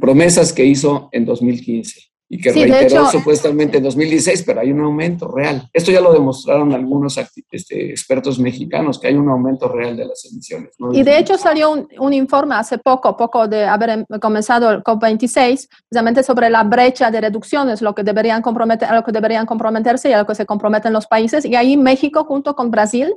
promesas 0.00 0.52
que 0.52 0.64
hizo 0.64 1.08
en 1.12 1.24
2015 1.26 2.13
y 2.28 2.40
que 2.40 2.52
reiteró 2.52 3.06
supuestamente 3.10 3.78
en 3.78 3.84
2016, 3.84 4.42
pero 4.44 4.60
hay 4.60 4.72
un 4.72 4.80
aumento 4.80 5.28
real. 5.28 5.68
Esto 5.72 5.92
ya 5.92 6.00
lo 6.00 6.12
demostraron 6.12 6.72
algunos 6.72 7.18
este, 7.50 7.90
expertos 7.90 8.38
mexicanos, 8.38 8.98
que 8.98 9.08
hay 9.08 9.14
un 9.14 9.28
aumento 9.28 9.68
real 9.68 9.96
de 9.96 10.06
las 10.06 10.24
emisiones. 10.24 10.74
Y 10.92 11.02
de 11.02 11.18
hecho 11.18 11.36
salió 11.36 11.70
un, 11.70 11.88
un, 11.98 12.12
informe 12.12 12.54
hace 12.54 12.78
poco, 12.78 13.16
poco 13.16 13.46
de 13.46 13.66
haber 13.66 13.90
em, 13.90 14.04
comenzado 14.20 14.70
el 14.70 14.82
COP26, 14.82 15.68
precisamente 15.88 16.22
sobre 16.22 16.48
la 16.48 16.64
brecha 16.64 17.10
de 17.10 17.20
reducciones, 17.20 17.82
lo 17.82 17.94
que 17.94 18.02
deberían, 18.02 18.40
comprometer, 18.42 18.90
lo 18.90 19.04
que 19.04 19.12
deberían 19.12 19.46
comprometerse 19.46 20.08
y 20.08 20.12
a 20.12 20.18
lo 20.18 20.26
que 20.26 20.34
se 20.34 20.46
comprometen 20.46 20.92
los 20.92 21.06
países. 21.06 21.44
Y 21.44 21.54
ahí 21.56 21.76
México 21.76 22.24
junto 22.24 22.56
con 22.56 22.70
Brasil 22.70 23.14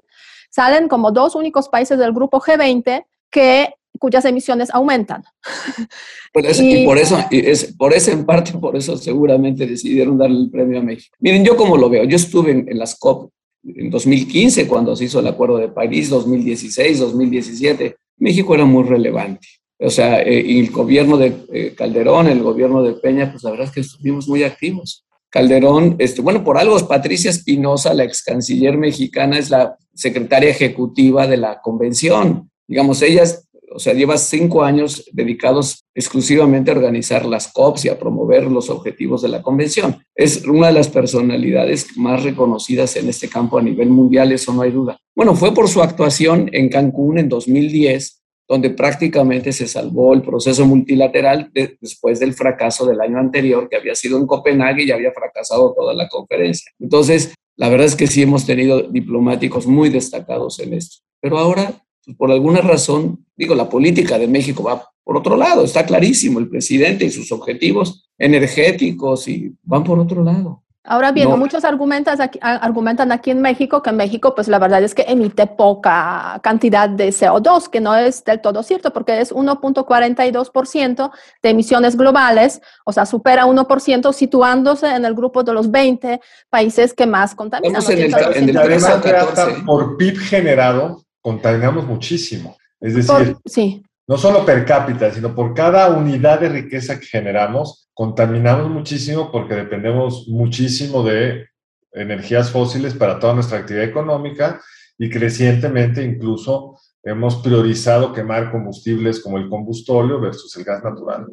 salen 0.50 0.88
como 0.88 1.12
dos 1.12 1.36
únicos 1.36 1.70
países 1.70 1.98
del 1.98 2.13
grupo 2.13 2.39
G20 2.39 3.06
que 3.32 3.74
cuyas 3.98 4.26
emisiones 4.26 4.70
aumentan. 4.72 5.24
y, 6.60 6.86
por 6.86 6.98
eso, 6.98 7.18
es, 7.32 7.74
por 7.78 7.94
eso 7.94 8.12
en 8.12 8.26
parte, 8.26 8.54
por 8.54 8.76
eso 8.76 8.98
seguramente 8.98 9.66
decidieron 9.66 10.18
darle 10.18 10.40
el 10.40 10.50
premio 10.50 10.80
a 10.80 10.84
México. 10.84 11.16
Miren, 11.20 11.44
yo 11.44 11.56
como 11.56 11.78
lo 11.78 11.90
veo, 11.90 12.04
yo 12.04 12.16
estuve 12.16 12.52
en, 12.52 12.78
las 12.78 12.96
COP 12.98 13.32
en 13.64 13.90
2015 13.90 14.68
cuando 14.68 14.96
se 14.96 15.06
hizo 15.06 15.20
el 15.20 15.28
Acuerdo 15.28 15.58
de 15.58 15.70
París, 15.70 16.10
2016, 16.10 17.00
2017, 17.00 17.96
México 18.18 18.56
era 18.56 18.66
muy 18.66 18.84
relevante. 18.84 19.48
O 19.80 19.90
sea, 19.90 20.22
eh, 20.22 20.44
y 20.46 20.60
el 20.60 20.72
gobierno 20.72 21.18
de 21.18 21.36
eh, 21.54 21.74
Calderón, 21.76 22.28
el 22.28 22.42
gobierno 22.42 22.82
de 22.82 22.94
Peña, 22.94 23.32
pues 23.32 23.44
la 23.44 23.52
verdad 23.52 23.68
es 23.68 23.74
que 23.74 23.82
estuvimos 23.82 24.28
muy 24.28 24.44
activos. 24.44 25.06
Calderón, 25.30 25.96
este, 26.00 26.22
bueno, 26.22 26.44
por 26.44 26.58
algo, 26.58 26.76
Patricia 26.88 27.30
Espinosa, 27.30 27.94
la 27.94 28.06
ex 28.06 28.24
canciller 28.24 28.78
mexicana, 28.78 29.38
es 29.38 29.50
la 29.50 29.78
secretaria 29.94 30.50
ejecutiva 30.50 31.28
de 31.28 31.38
la 31.38 31.62
convención. 31.62 32.50
Digamos, 32.68 33.02
ella 33.02 33.24
o 33.71 33.80
sea, 33.80 33.93
lleva 33.93 34.17
cinco 34.17 34.63
años 34.63 35.06
dedicados 35.12 35.86
exclusivamente 35.93 36.71
a 36.71 36.75
organizar 36.75 37.25
las 37.25 37.51
COPs 37.51 37.86
y 37.86 37.89
a 37.89 37.99
promover 37.99 38.49
los 38.49 38.69
objetivos 38.69 39.21
de 39.21 39.30
la 39.30 39.41
convención. 39.41 40.03
Es 40.15 40.45
una 40.45 40.67
de 40.67 40.73
las 40.73 40.88
personalidades 40.88 41.97
más 41.97 42.23
reconocidas 42.23 42.95
en 42.95 43.10
este 43.10 43.30
campo 43.30 43.58
a 43.58 43.62
nivel 43.62 43.89
mundial, 43.89 44.32
eso 44.32 44.53
no 44.53 44.62
hay 44.62 44.71
duda. 44.71 44.97
Bueno, 45.15 45.36
fue 45.36 45.53
por 45.53 45.67
su 45.67 45.82
actuación 45.82 46.49
en 46.53 46.69
Cancún 46.69 47.19
en 47.19 47.30
2010, 47.30 48.23
donde 48.47 48.69
prácticamente 48.69 49.51
se 49.51 49.67
salvó 49.67 50.13
el 50.13 50.21
proceso 50.21 50.65
multilateral 50.65 51.51
después 51.53 52.19
del 52.19 52.34
fracaso 52.34 52.86
del 52.86 53.01
año 53.01 53.19
anterior, 53.19 53.67
que 53.69 53.75
había 53.75 53.95
sido 53.95 54.17
en 54.17 54.25
Copenhague 54.25 54.84
y 54.84 54.91
había 54.91 55.12
fracasado 55.12 55.73
toda 55.73 55.93
la 55.93 56.08
conferencia. 56.08 56.71
Entonces, 56.80 57.34
la 57.58 57.69
verdad 57.69 57.88
es 57.88 57.95
que 57.95 58.08
sí 58.08 58.21
hemos 58.21 58.45
tenido 58.45 58.84
diplomáticos 58.84 59.67
muy 59.67 59.89
destacados 59.89 60.60
en 60.60 60.73
esto. 60.73 60.97
Pero 61.19 61.39
ahora 61.39 61.84
por 62.15 62.32
alguna 62.32 62.62
razón, 62.62 63.26
digo, 63.36 63.56
la 63.56 63.70
política 63.70 64.17
de 64.17 64.28
México 64.28 64.63
va 64.63 64.89
por 65.04 65.15
otro 65.15 65.38
lado, 65.38 65.63
está 65.63 65.86
clarísimo, 65.86 66.38
el 66.38 66.50
presidente 66.50 67.06
y 67.06 67.10
sus 67.10 67.32
objetivos 67.32 68.10
energéticos 68.17 69.28
y 69.30 69.56
van 69.63 69.84
por 69.86 69.98
otro 70.00 70.22
lado. 70.22 70.63
Ahora 70.84 71.12
bien, 71.12 71.30
muchos 71.38 71.65
argumentan 71.65 72.22
aquí, 72.22 72.39
argumentan 72.41 73.12
aquí 73.12 73.32
en 73.32 73.41
México 73.41 73.82
que 73.82 73.89
en 73.89 73.98
México, 73.98 74.36
pues 74.36 74.48
la 74.48 74.58
verdad 74.58 74.82
es 74.84 74.96
que 74.96 75.04
emite 75.08 75.46
poca 75.48 76.39
cantidad 76.41 76.89
de 76.89 77.10
CO2, 77.10 77.70
que 77.70 77.82
no 77.82 77.96
es 77.96 78.24
del 78.24 78.39
todo 78.39 78.63
cierto, 78.63 78.91
porque 78.91 79.20
es 79.20 79.34
1.42% 79.34 81.12
de 81.43 81.50
emisiones 81.50 81.98
globales, 81.98 82.62
o 82.86 82.93
sea, 82.93 83.06
supera 83.06 83.46
1%, 83.46 84.13
situándose 84.13 84.88
en 84.88 85.04
el 85.04 85.13
grupo 85.13 85.43
de 85.43 85.54
los 85.54 85.72
20 85.72 86.22
países 86.50 86.93
que 86.93 87.06
más 87.06 87.36
contaminan. 87.36 87.82
En 87.82 88.00
el, 88.00 88.13
en 88.36 88.50
el 88.50 89.63
por 89.65 89.98
PIB 89.98 90.17
generado, 90.20 91.07
contaminamos 91.28 91.86
muchísimo. 91.86 92.56
Es 92.80 92.96
decir, 92.96 93.36
sí. 93.44 93.84
no 94.08 94.18
solo 94.18 94.46
per 94.46 94.63
cápita, 94.63 95.12
sino 95.12 95.36
por 95.36 95.54
cada 95.54 95.90
unidad 95.90 96.40
de 96.40 96.48
riqueza 96.48 96.98
que 96.98 97.06
generamos, 97.06 97.90
contaminamos 97.94 98.70
muchísimo 98.70 99.30
porque 99.30 99.56
dependemos 99.56 100.26
muchísimo 100.30 101.04
de 101.04 101.50
energías 101.92 102.50
fósiles 102.50 102.94
para 102.94 103.20
toda 103.20 103.34
nuestra 103.34 103.58
actividad 103.58 103.84
económica 103.84 104.62
y 104.98 105.10
crecientemente 105.10 106.02
incluso 106.02 106.80
hemos 107.04 107.36
priorizado 107.36 108.13
quemar 108.13 108.50
combustibles 108.50 109.22
como 109.22 109.38
el 109.38 109.50
combustóleo 109.50 110.22
versus 110.22 110.56
el 110.56 110.63
gas 110.63 110.82
natural. 110.82 111.26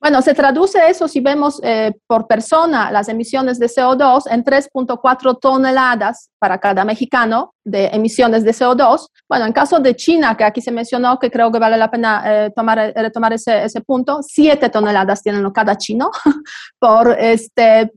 Bueno, 0.00 0.22
se 0.22 0.34
traduce 0.34 0.80
eso 0.88 1.06
si 1.06 1.20
vemos 1.20 1.60
eh, 1.62 1.92
por 2.08 2.26
persona 2.26 2.90
las 2.90 3.08
emisiones 3.08 3.60
de 3.60 3.66
CO2 3.66 4.24
en 4.28 4.42
3.4 4.42 5.38
toneladas 5.40 6.30
para 6.40 6.58
cada 6.58 6.84
mexicano 6.84 7.52
de 7.66 7.86
emisiones 7.86 8.44
de 8.44 8.52
CO2. 8.52 9.08
Bueno, 9.28 9.44
en 9.44 9.52
caso 9.52 9.80
de 9.80 9.96
China, 9.96 10.36
que 10.36 10.44
aquí 10.44 10.60
se 10.60 10.70
mencionó, 10.70 11.18
que 11.18 11.32
creo 11.32 11.50
que 11.50 11.58
vale 11.58 11.76
la 11.76 11.90
pena 11.90 12.22
eh, 12.24 12.52
tomar, 12.54 12.78
eh, 12.78 12.92
retomar 12.94 13.32
ese, 13.32 13.64
ese, 13.64 13.80
punto, 13.80 14.20
7 14.22 14.68
toneladas 14.68 15.20
tienen 15.20 15.50
cada 15.50 15.76
chino 15.76 16.10
por 16.78 17.10
este, 17.18 17.92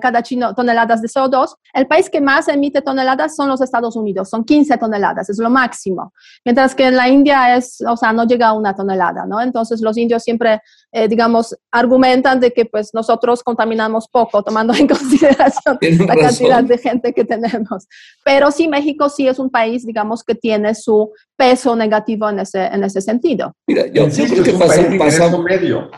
cada 0.00 0.22
chino 0.22 0.52
toneladas 0.52 1.00
de 1.00 1.08
CO2. 1.08 1.54
El 1.72 1.86
país 1.86 2.10
que 2.10 2.20
más 2.20 2.48
emite 2.48 2.82
toneladas 2.82 3.36
son 3.36 3.48
los 3.48 3.60
Estados 3.60 3.94
Unidos, 3.94 4.30
son 4.30 4.44
15 4.44 4.76
toneladas, 4.78 5.30
es 5.30 5.38
lo 5.38 5.48
máximo. 5.48 6.12
Mientras 6.44 6.74
que 6.74 6.86
en 6.86 6.96
la 6.96 7.08
India 7.08 7.56
es, 7.56 7.80
o 7.88 7.96
sea, 7.96 8.12
no 8.12 8.24
llega 8.24 8.48
a 8.48 8.52
una 8.52 8.74
tonelada, 8.74 9.26
¿no? 9.26 9.40
Entonces 9.40 9.80
los 9.80 9.96
indios 9.96 10.24
siempre, 10.24 10.60
digamos, 11.08 11.56
argumentan 11.70 12.40
de 12.40 12.52
que 12.52 12.64
pues 12.64 12.92
nosotros 12.94 13.44
contaminamos 13.44 14.08
poco, 14.08 14.42
tomando 14.42 14.74
en 14.74 14.88
consideración 14.88 15.78
la 15.80 16.16
cantidad 16.16 16.64
de 16.64 16.78
gente 16.78 17.12
que 17.12 17.24
tenemos. 17.24 17.86
Pero 18.24 18.50
sí, 18.50 18.66
México 18.66 18.87
México 18.88 19.10
sí 19.10 19.28
es 19.28 19.38
un 19.38 19.50
país, 19.50 19.84
digamos, 19.84 20.24
que 20.24 20.34
tiene 20.34 20.74
su 20.74 21.12
peso 21.36 21.76
negativo 21.76 22.30
en 22.30 22.40
ese, 22.40 22.64
en 22.66 22.84
ese 22.84 23.02
sentido. 23.02 23.52
Mira, 23.66 23.86
yo, 23.88 24.08
creo 24.08 24.42
que 24.42 24.52
pasamos, 24.98 25.44
medio. 25.44 25.90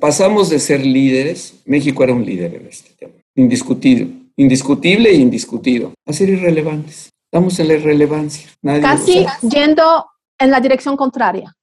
pasamos 0.00 0.48
de 0.48 0.58
ser 0.58 0.84
líderes, 0.84 1.60
México 1.66 2.02
era 2.02 2.14
un 2.14 2.24
líder 2.24 2.54
en 2.54 2.66
este 2.66 2.94
tema, 2.94 3.12
indiscutido, 3.34 4.08
indiscutible 4.36 5.10
e 5.10 5.16
indiscutido, 5.16 5.92
a 6.06 6.12
ser 6.14 6.30
irrelevantes. 6.30 7.10
Estamos 7.30 7.58
en 7.58 7.68
la 7.68 7.74
irrelevancia. 7.74 8.48
Casi 8.80 9.26
yendo 9.42 10.06
en 10.38 10.50
la 10.50 10.60
dirección 10.60 10.96
contraria. 10.96 11.54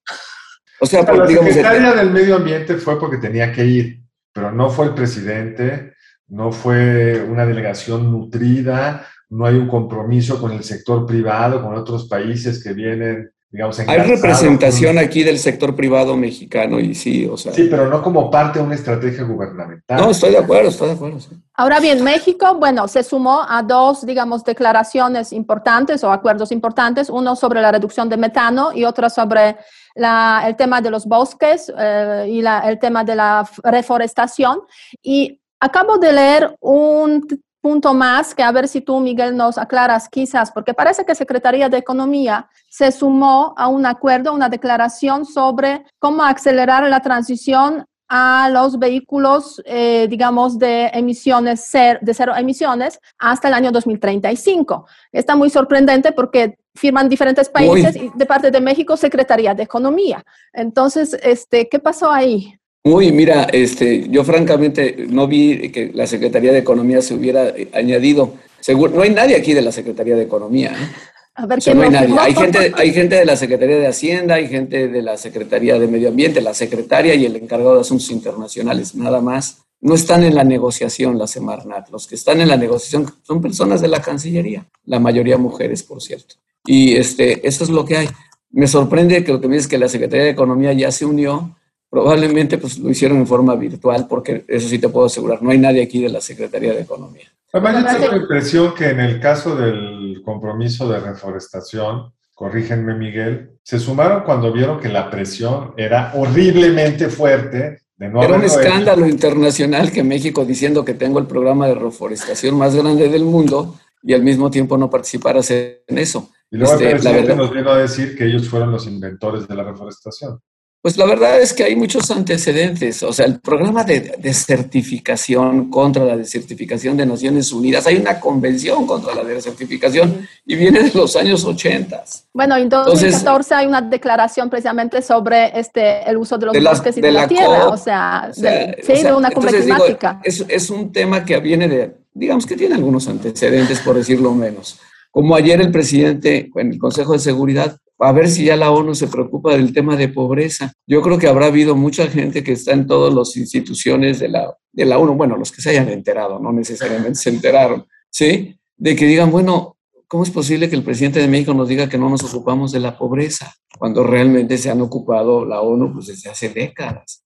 O 0.80 0.86
sea, 0.86 1.02
la 1.02 1.28
secretaria 1.28 1.94
del 1.94 2.12
medio 2.12 2.36
ambiente 2.36 2.76
fue 2.76 3.00
porque 3.00 3.18
tenía 3.18 3.52
que 3.52 3.66
ir, 3.66 4.04
pero 4.32 4.52
no 4.52 4.70
fue 4.70 4.88
el 4.88 4.94
presidente, 4.94 5.96
no 6.28 6.52
fue 6.52 7.24
una 7.24 7.46
delegación 7.46 8.12
nutrida, 8.12 9.08
no 9.32 9.46
hay 9.46 9.56
un 9.56 9.68
compromiso 9.68 10.40
con 10.40 10.52
el 10.52 10.64
sector 10.64 11.06
privado, 11.06 11.62
con 11.62 11.74
otros 11.74 12.08
países 12.08 12.62
que 12.62 12.74
vienen, 12.74 13.32
digamos, 13.50 13.80
Hay 13.80 14.00
representación 14.00 14.98
aquí 14.98 15.24
del 15.24 15.40
sector 15.40 15.74
privado 15.74 16.18
mexicano 16.18 16.82
y 16.82 16.94
sí, 16.94 17.26
o 17.26 17.38
sea. 17.38 17.54
Sí, 17.54 17.68
pero 17.70 17.90
no 17.90 18.04
como 18.04 18.30
parte 18.30 18.60
de 18.60 18.66
una 18.66 18.76
estrategia 18.76 19.24
gubernamental. 19.24 20.02
No, 20.02 20.12
estoy 20.12 20.32
de 20.32 20.40
acuerdo, 20.40 20.68
estoy 20.68 20.90
de 20.90 20.94
acuerdo. 20.96 21.18
Ahora 21.54 21.80
bien, 21.80 22.04
México, 22.04 22.56
bueno, 22.56 22.90
se 22.90 23.04
sumó 23.04 23.46
a 23.48 23.64
dos, 23.64 24.06
digamos, 24.06 24.44
declaraciones 24.44 25.32
importantes 25.32 26.04
o 26.04 26.12
acuerdos 26.12 26.52
importantes, 26.52 27.10
uno 27.10 27.38
sobre 27.38 27.62
la 27.62 27.72
reducción 27.72 28.10
de 28.10 28.18
metano 28.18 28.74
y 28.74 28.84
otro 28.84 29.10
sobre 29.10 29.56
el 29.96 30.56
tema 30.58 30.82
de 30.82 30.92
los 30.92 31.06
bosques 31.06 31.72
eh, 31.78 32.26
y 32.28 32.44
el 32.46 32.80
tema 32.80 33.06
de 33.06 33.16
la 33.16 33.50
reforestación. 33.64 34.60
Y 35.02 35.40
acabo 35.58 35.98
de 35.98 36.12
leer 36.12 36.56
un 36.60 37.26
punto 37.62 37.94
más 37.94 38.34
que 38.36 38.44
a 38.44 38.52
ver 38.52 38.68
si 38.68 38.82
tú, 38.82 39.00
Miguel, 39.00 39.38
nos 39.38 39.58
aclaras 39.58 40.10
quizás, 40.10 40.52
porque 40.52 40.74
parece 40.74 41.06
que 41.06 41.16
Secretaría 41.16 41.70
de 41.70 41.78
Economía 41.78 42.50
se 42.68 42.92
sumó 42.92 43.54
a 43.56 43.68
un 43.68 43.86
acuerdo, 43.86 44.34
una 44.34 44.50
declaración 44.50 45.26
sobre 45.26 45.86
cómo 46.00 46.24
acelerar 46.24 46.88
la 46.90 47.02
transición 47.02 47.86
a 48.14 48.50
los 48.50 48.78
vehículos, 48.78 49.62
eh, 49.64 50.06
digamos, 50.10 50.60
de 50.60 50.88
emisiones, 50.88 51.72
de 51.72 52.14
cero 52.14 52.34
emisiones 52.36 53.00
hasta 53.18 53.48
el 53.48 53.54
año 53.54 53.72
2035. 53.72 54.86
Está 55.14 55.38
muy 55.38 55.50
sorprendente 55.50 56.12
porque 56.12 56.58
firman 56.76 57.08
diferentes 57.08 57.48
países 57.48 57.96
y 57.96 58.12
de 58.14 58.26
parte 58.26 58.52
de 58.52 58.60
México, 58.60 58.98
Secretaría 58.98 59.54
de 59.54 59.64
Economía. 59.64 60.24
Entonces, 60.52 61.18
este, 61.24 61.70
¿qué 61.70 61.80
pasó 61.80 62.12
ahí? 62.12 62.60
Uy, 62.84 63.12
mira, 63.12 63.44
este, 63.44 64.10
yo 64.10 64.24
francamente 64.24 65.06
no 65.08 65.28
vi 65.28 65.70
que 65.70 65.92
la 65.94 66.08
Secretaría 66.08 66.52
de 66.52 66.60
Economía 66.60 67.02
se 67.02 67.14
hubiera 67.14 67.54
añadido. 67.74 68.34
Seguro, 68.60 68.94
no 68.94 69.02
hay 69.02 69.12
nadie 69.12 69.36
aquí 69.36 69.54
de 69.54 69.62
la 69.62 69.72
Secretaría 69.72 70.16
de 70.16 70.24
Economía. 70.24 70.72
¿eh? 70.72 71.12
A 71.36 71.46
ver, 71.46 71.60
no 71.76 71.84
hay 71.84 71.90
nadie. 71.90 72.16
Hay 72.20 72.36
gente, 72.36 72.72
hay 72.76 72.94
gente 72.94 73.16
de 73.16 73.26
la 73.26 73.36
Secretaría 73.36 73.78
de 73.78 73.88
Hacienda, 73.88 74.36
hay 74.36 74.48
gente 74.48 74.88
de 74.88 75.02
la 75.02 75.16
Secretaría 75.18 75.80
de 75.80 75.88
Medio 75.88 76.10
Ambiente, 76.10 76.42
la 76.42 76.54
secretaria 76.54 77.16
y 77.16 77.26
el 77.26 77.36
encargado 77.36 77.76
de 77.76 77.82
Asuntos 77.82 78.10
Internacionales, 78.12 78.96
nada 78.96 79.22
más. 79.22 79.64
No 79.80 79.96
están 79.96 80.24
en 80.24 80.36
la 80.36 80.44
negociación 80.44 81.18
la 81.18 81.28
Semarnat. 81.28 81.90
Los 81.90 82.06
que 82.06 82.16
están 82.16 82.42
en 82.42 82.50
la 82.50 82.58
negociación 82.58 83.12
son 83.24 83.42
personas 83.42 83.82
de 83.82 83.88
la 83.88 84.02
Cancillería, 84.02 84.68
la 84.86 85.00
mayoría 85.00 85.38
mujeres, 85.38 85.84
por 85.84 86.02
cierto. 86.02 86.36
Y 86.66 86.96
este, 86.96 87.48
eso 87.48 87.64
es 87.64 87.70
lo 87.70 87.86
que 87.86 87.98
hay. 87.98 88.10
Me 88.52 88.68
sorprende 88.68 89.24
que 89.24 89.32
lo 89.32 89.42
que 89.42 89.48
me 89.48 89.56
dices 89.56 89.70
que 89.70 89.78
la 89.78 89.88
Secretaría 89.88 90.26
de 90.26 90.32
Economía 90.32 90.74
ya 90.74 90.92
se 90.92 91.06
unió. 91.06 91.56
Probablemente 91.92 92.58
pues, 92.58 92.80
lo 92.80 92.90
hicieron 92.90 93.18
en 93.18 93.28
forma 93.28 93.54
virtual, 93.56 94.08
porque 94.08 94.46
eso 94.48 94.70
sí 94.70 94.80
te 94.80 94.88
puedo 94.88 95.08
asegurar, 95.08 95.44
no 95.44 95.52
hay 95.52 95.58
nadie 95.58 95.84
aquí 95.84 96.02
de 96.02 96.08
la 96.08 96.22
Secretaría 96.22 96.74
de 96.74 96.84
Economía. 96.84 97.26
Además, 97.52 97.84
yo 97.84 98.00
tengo 98.00 98.12
la 98.14 98.22
impresión 98.22 98.74
que 98.74 98.92
en 98.92 99.02
el 99.02 99.20
caso 99.20 99.58
del 99.58 100.22
compromiso 100.24 100.90
de 100.90 101.02
reforestación, 101.02 102.14
corrígenme 102.34 102.96
Miguel, 102.96 103.58
se 103.62 103.78
sumaron 103.78 104.24
cuando 104.24 104.54
vieron 104.54 104.80
que 104.80 104.88
la 104.88 105.10
presión 105.10 105.74
era 105.76 106.14
horriblemente 106.16 107.10
fuerte. 107.10 107.82
De 107.98 108.08
no 108.08 108.24
era 108.24 108.36
un 108.36 108.46
escándalo 108.46 109.06
internacional 109.06 109.92
que 109.92 110.02
México 110.02 110.46
diciendo 110.46 110.86
que 110.86 110.94
tengo 110.94 111.20
el 111.20 111.28
programa 111.28 111.68
de 111.68 111.76
reforestación 111.76 112.58
más 112.58 112.74
grande 112.74 113.10
del 113.10 113.26
mundo 113.26 113.76
y 114.02 114.14
al 114.14 114.24
mismo 114.24 114.50
tiempo 114.50 114.78
no 114.78 114.90
participaras 114.90 115.52
en 115.52 115.82
eso. 115.90 116.30
Y 116.50 116.56
luego 116.56 116.74
el 116.76 116.84
este, 116.84 117.02
presidente 117.02 117.36
nos 117.36 117.52
vino 117.52 117.70
a 117.70 117.78
decir 117.78 118.16
que 118.16 118.26
ellos 118.26 118.48
fueron 118.48 118.72
los 118.72 118.88
inventores 118.88 119.46
de 119.46 119.56
la 119.56 119.64
reforestación. 119.64 120.40
Pues 120.82 120.98
la 120.98 121.06
verdad 121.06 121.40
es 121.40 121.54
que 121.54 121.64
hay 121.64 121.76
muchos 121.76 122.10
antecedentes. 122.10 123.04
O 123.04 123.14
sea, 123.14 123.28
el 123.28 123.40
programa 123.40 123.84
de 123.84 124.16
desertificación 124.18 125.70
contra 125.70 126.04
la 126.04 126.18
desertificación 126.18 126.98
de 126.98 127.06
Naciones 127.06 127.52
Unidas, 127.52 127.86
hay 127.86 127.98
una 127.98 128.20
convención 128.20 128.88
contra 128.88 129.14
la 129.14 129.24
desertificación 129.24 130.28
y 130.44 130.56
viene 130.56 130.82
de 130.82 130.92
los 130.94 131.16
años 131.16 131.46
80. 131.46 132.04
Bueno, 132.34 132.58
en 132.58 132.68
2014 132.68 133.54
hay 133.54 133.68
una 133.68 133.82
declaración 133.82 134.50
precisamente 134.50 135.04
sobre 135.04 135.58
este, 135.60 136.10
el 136.10 136.18
uso 136.18 136.40
de 136.40 136.48
los 136.48 136.64
bosques 136.64 136.98
y 136.98 137.02
de, 137.02 137.12
la, 137.12 137.28
tierra, 137.28 137.68
o 137.68 137.78
sea, 137.78 138.32
de, 138.36 138.82
sí, 138.84 139.04
de 139.04 139.14
una 139.14 139.30
cumbre 139.30 139.62
climática. 139.62 140.20
es, 140.24 140.44
es 140.48 140.70
un 140.72 140.92
tema 140.92 141.24
que 141.24 141.38
viene 141.40 141.68
de, 141.68 141.96
digamos 142.12 142.48
que 142.48 142.56
tiene 142.56 142.74
algunos 142.74 143.08
antecedentes, 143.08 143.82
por 143.82 143.96
decirlo 143.96 144.34
menos. 144.34 144.80
Como 145.12 145.36
ayer 145.36 145.62
el 145.62 145.72
presidente 145.72 146.50
en 146.56 146.72
el 146.72 146.80
Consejo 146.80 147.14
de 147.14 147.20
Seguridad 147.20 147.78
a 148.04 148.12
ver 148.12 148.28
si 148.30 148.46
ya 148.46 148.56
la 148.56 148.72
ONU 148.72 148.96
se 148.96 149.08
preocupa 149.08 149.56
del 149.56 149.74
tema 149.74 149.96
de 149.96 150.10
pobreza. 150.10 150.74
Yo 150.88 151.02
creo 151.04 151.20
que 151.20 151.28
habrá 151.28 151.46
habido 151.46 151.76
mucha 151.76 152.08
gente 152.08 152.44
que 152.44 152.54
está 152.54 152.74
en 152.74 152.88
todas 152.88 153.14
las 153.14 153.38
instituciones 153.38 154.20
de 154.20 154.30
la, 154.30 154.58
de 154.72 154.86
la 154.86 154.98
ONU, 154.98 155.14
bueno, 155.14 155.38
los 155.38 155.52
que 155.52 155.62
se 155.62 155.70
hayan 155.70 155.90
enterado, 155.90 156.40
no 156.40 156.52
necesariamente 156.52 157.20
se 157.20 157.30
enteraron, 157.30 157.86
¿sí? 158.10 158.58
De 158.76 158.96
que 158.96 159.06
digan, 159.06 159.30
bueno, 159.30 159.78
¿cómo 160.08 160.24
es 160.24 160.32
posible 160.32 160.68
que 160.68 160.76
el 160.76 160.84
presidente 160.84 161.20
de 161.20 161.28
México 161.28 161.54
nos 161.54 161.68
diga 161.68 161.88
que 161.88 162.00
no 162.00 162.10
nos 162.10 162.24
ocupamos 162.24 162.72
de 162.72 162.80
la 162.80 162.98
pobreza 162.98 163.54
cuando 163.78 164.04
realmente 164.04 164.58
se 164.58 164.72
han 164.72 164.82
ocupado 164.82 165.46
la 165.46 165.62
ONU 165.62 165.94
pues, 165.94 166.08
desde 166.08 166.32
hace 166.32 166.50
décadas? 166.50 167.24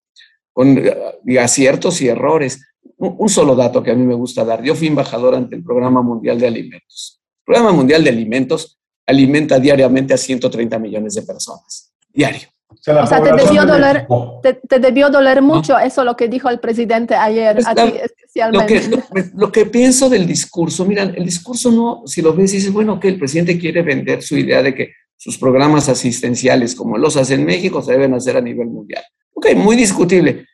Con 0.52 0.82
aciertos 1.40 2.00
y 2.02 2.08
errores. 2.08 2.62
Un 2.98 3.28
solo 3.28 3.54
dato 3.54 3.82
que 3.82 3.90
a 3.90 3.94
mí 3.94 4.04
me 4.04 4.14
gusta 4.14 4.44
dar. 4.44 4.62
Yo 4.62 4.74
fui 4.74 4.86
embajador 4.86 5.34
ante 5.34 5.54
el 5.54 5.62
Programa 5.62 6.00
Mundial 6.00 6.38
de 6.38 6.46
Alimentos. 6.46 7.20
El 7.40 7.44
Programa 7.44 7.72
Mundial 7.72 8.04
de 8.04 8.10
Alimentos 8.10 8.78
alimenta 9.06 9.58
diariamente 9.58 10.14
a 10.14 10.16
130 10.16 10.78
millones 10.78 11.14
de 11.14 11.22
personas. 11.22 11.92
Diario. 12.12 12.48
O 12.68 13.06
sea, 13.06 13.22
te, 13.22 13.32
debió 13.32 13.64
doler, 13.64 14.06
te, 14.68 14.78
debió 14.78 15.08
doler, 15.08 15.40
mucho 15.40 15.78
eso 15.78 16.04
lo 16.04 16.16
que 16.16 16.28
dijo 16.28 16.48
el 16.48 16.60
presidente 16.60 17.14
ayer, 17.14 17.54
pues 17.54 17.66
especialmente. 18.02 18.90
Lo 19.34 19.50
que, 19.50 19.66
pienso 19.66 20.08
del 20.08 20.26
discurso, 20.26 20.84
mira, 20.84 21.04
el 21.04 21.24
discurso 21.24 21.70
no, 21.70 22.02
si 22.06 22.22
lo 22.22 22.34
ves, 22.34 22.52
dices, 22.52 22.72
bueno, 22.72 23.00
que 23.00 23.08
el 23.08 23.18
presidente 23.18 23.58
quiere 23.58 23.82
vender 23.82 24.22
su 24.22 24.36
idea 24.36 24.62
de 24.62 24.74
que 24.74 24.92
sus 25.16 25.38
programas 25.38 25.88
asistenciales, 25.88 26.74
como 26.74 26.98
los 26.98 27.16
hace 27.16 27.34
en 27.34 27.44
México, 27.44 27.82
se 27.82 27.92
deben 27.92 28.14
hacer 28.14 28.36
a 28.36 28.40
nivel 28.40 28.68
mundial. 28.68 29.02
Ok, 29.32 29.54
muy 29.56 29.76
discutible. 29.76 30.46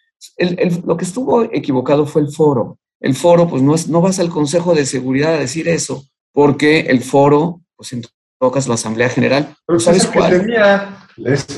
lo 0.85 0.97
que 0.97 1.05
estuvo 1.05 1.45
equivocado 1.45 2.07
fue 2.07 2.23
el 2.23 2.29
foro. 2.29 2.79
El 3.01 3.15
foro, 3.15 3.49
pues 3.49 3.63
no, 3.63 3.75
es, 3.75 3.89
no 3.89 4.01
vas 4.01 4.21
al 4.21 4.29
Consejo 4.29 4.75
de 4.75 4.87
Seguridad 4.87 5.35
a 5.35 5.39
decir 5.39 5.69
eso, 5.69 6.05
porque 6.33 6.81
el 6.81 7.03
foro, 7.03 7.63
pues 7.77 7.93
tocas 8.43 8.67
la 8.67 8.75
Asamblea 8.75 9.09
General. 9.09 9.55
Pero 9.65 9.79
¿sabes 9.79 10.05
cuál? 10.05 10.41
tenía, 10.41 11.07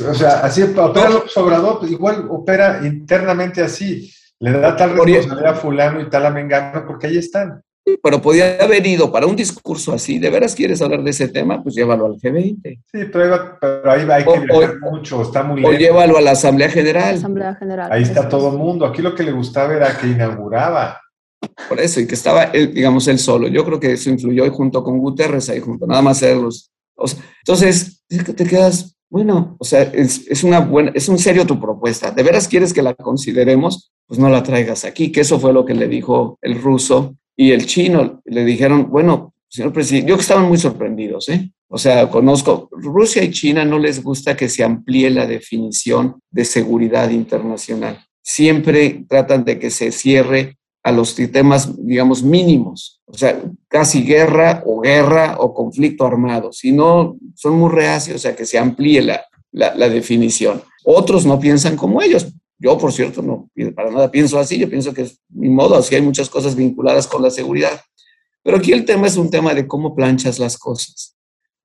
o 0.07 0.15
sea, 0.15 0.41
así 0.41 0.63
opera 0.63 1.09
López 1.09 1.35
Obrador, 1.39 1.79
pues 1.79 1.91
igual 1.91 2.27
opera 2.29 2.81
internamente 2.85 3.63
así. 3.63 4.13
Le 4.39 4.53
da 4.53 4.77
tal 4.77 4.91
responsabilidad 4.91 5.53
a 5.53 5.55
fulano 5.55 6.01
y 6.03 6.11
tal 6.11 6.27
a 6.27 6.31
Mengano 6.31 6.85
porque 6.87 7.07
ahí 7.07 7.17
están. 7.17 7.63
pero 8.03 8.21
podía 8.21 8.63
haber 8.63 8.87
ido 8.87 9.11
para 9.11 9.27
un 9.27 9.35
discurso 9.35 9.95
así. 9.95 10.19
¿De 10.19 10.29
veras 10.29 10.55
quieres 10.55 10.83
hablar 10.83 11.03
de 11.03 11.11
ese 11.11 11.29
tema? 11.29 11.63
Pues 11.63 11.75
llévalo 11.75 12.05
al 12.05 12.17
G20. 12.17 12.83
Sí, 12.93 13.05
pero, 13.11 13.57
ahí 13.85 14.07
hay 14.11 14.25
que 14.25 14.41
viajar 14.41 14.79
mucho, 14.81 15.23
está 15.23 15.43
muy 15.43 15.63
lejos. 15.63 15.75
O 15.75 15.79
llévalo 15.79 16.19
a 16.19 16.21
la 16.21 16.33
Asamblea 16.33 16.69
General. 16.69 17.15
Asamblea 17.15 17.55
General. 17.55 17.91
Ahí 17.91 18.03
está 18.03 18.29
todo 18.29 18.53
el 18.53 18.59
mundo. 18.59 18.85
Aquí 18.85 19.01
lo 19.01 19.15
que 19.15 19.23
le 19.23 19.33
gustaba 19.33 19.73
era 19.73 19.97
que 19.97 20.09
inauguraba. 20.09 21.01
Por 21.67 21.81
eso, 21.81 22.01
y 22.01 22.07
que 22.07 22.15
estaba, 22.15 22.47
digamos, 22.47 23.09
él 23.09 23.19
solo. 23.19 23.49
Yo 23.49 23.65
creo 23.65 23.81
que 23.81 23.93
eso 23.93 24.11
influyó 24.11 24.51
junto 24.53 24.85
con 24.85 24.99
Guterres, 24.99 25.49
ahí 25.49 25.61
junto, 25.61 25.87
nada 25.87 26.03
más 26.03 26.19
ser 26.19 26.37
los 26.37 26.74
entonces, 26.97 28.05
te 28.09 28.47
quedas, 28.47 28.97
bueno, 29.11 29.57
o 29.59 29.65
sea, 29.65 29.83
es, 29.83 30.45
una 30.45 30.61
buena, 30.61 30.93
es 30.95 31.09
un 31.09 31.19
serio 31.19 31.47
tu 31.47 31.61
propuesta. 31.61 32.11
¿De 32.11 32.23
veras 32.23 32.49
quieres 32.49 32.73
que 32.73 32.83
la 32.83 32.95
consideremos? 32.95 33.93
Pues 34.07 34.19
no 34.21 34.29
la 34.29 34.43
traigas 34.43 34.85
aquí, 34.85 35.13
que 35.13 35.23
eso 35.23 35.41
fue 35.41 35.53
lo 35.53 35.65
que 35.65 35.75
le 35.75 35.89
dijo 35.89 36.39
el 36.43 36.61
ruso 36.61 37.17
y 37.37 37.53
el 37.53 37.67
chino. 37.67 38.23
Le 38.25 38.45
dijeron, 38.45 38.91
bueno, 38.91 39.35
señor 39.49 39.73
presidente, 39.73 40.11
yo 40.11 40.17
que 40.17 40.23
estaban 40.23 40.49
muy 40.49 40.59
sorprendidos, 40.59 41.29
¿eh? 41.29 41.51
O 41.69 41.79
sea, 41.79 42.09
conozco, 42.09 42.69
Rusia 42.71 43.25
y 43.25 43.31
China 43.31 43.65
no 43.65 43.79
les 43.79 44.03
gusta 44.03 44.37
que 44.37 44.49
se 44.49 44.63
amplíe 44.63 45.11
la 45.11 45.27
definición 45.27 46.21
de 46.31 46.45
seguridad 46.45 47.11
internacional. 47.11 47.99
Siempre 48.23 49.05
tratan 49.09 49.45
de 49.45 49.59
que 49.59 49.71
se 49.71 49.91
cierre 49.91 50.57
a 50.85 50.93
los 50.93 51.17
temas, 51.17 51.75
digamos, 51.85 52.23
mínimos, 52.23 53.01
o 53.07 53.17
sea, 53.17 53.43
casi 53.75 54.05
guerra 54.05 54.63
o 54.65 54.81
guerra 54.81 55.35
o 55.41 55.53
conflicto 55.53 56.07
armado, 56.07 56.53
si 56.53 56.71
no, 56.71 57.17
son 57.35 57.59
muy 57.59 57.73
reacios 57.73 58.25
a 58.25 58.37
que 58.37 58.47
se 58.47 58.57
amplíe 58.57 59.03
la, 59.03 59.27
la, 59.51 59.89
definición. 59.89 60.63
Otros 60.85 61.27
no 61.27 61.41
piensan 61.41 61.75
como 61.75 62.01
ellos. 62.01 62.29
Yo, 62.57 62.79
por 62.79 62.93
cierto, 62.93 63.21
no 63.21 63.51
para 63.75 63.91
nada 63.91 64.13
pienso 64.13 64.39
así, 64.39 64.59
yo 64.59 64.71
pienso 64.71 64.95
que 64.95 65.03
es 65.03 65.19
mi 65.29 65.49
modo, 65.49 65.75
así 65.75 65.93
hay 65.97 66.03
muchas 66.03 66.31
cosas 66.31 66.55
vinculadas 66.55 67.09
con 67.09 67.21
la 67.21 67.33
seguridad. 67.33 67.81
Pero 68.45 68.59
aquí 68.59 68.73
el 68.73 68.85
tema 68.85 69.09
es 69.09 69.17
un 69.17 69.29
tema 69.29 69.53
de 69.55 69.67
cómo 69.67 69.97
planchas 69.97 70.39
las 70.39 70.57
cosas. 70.57 71.17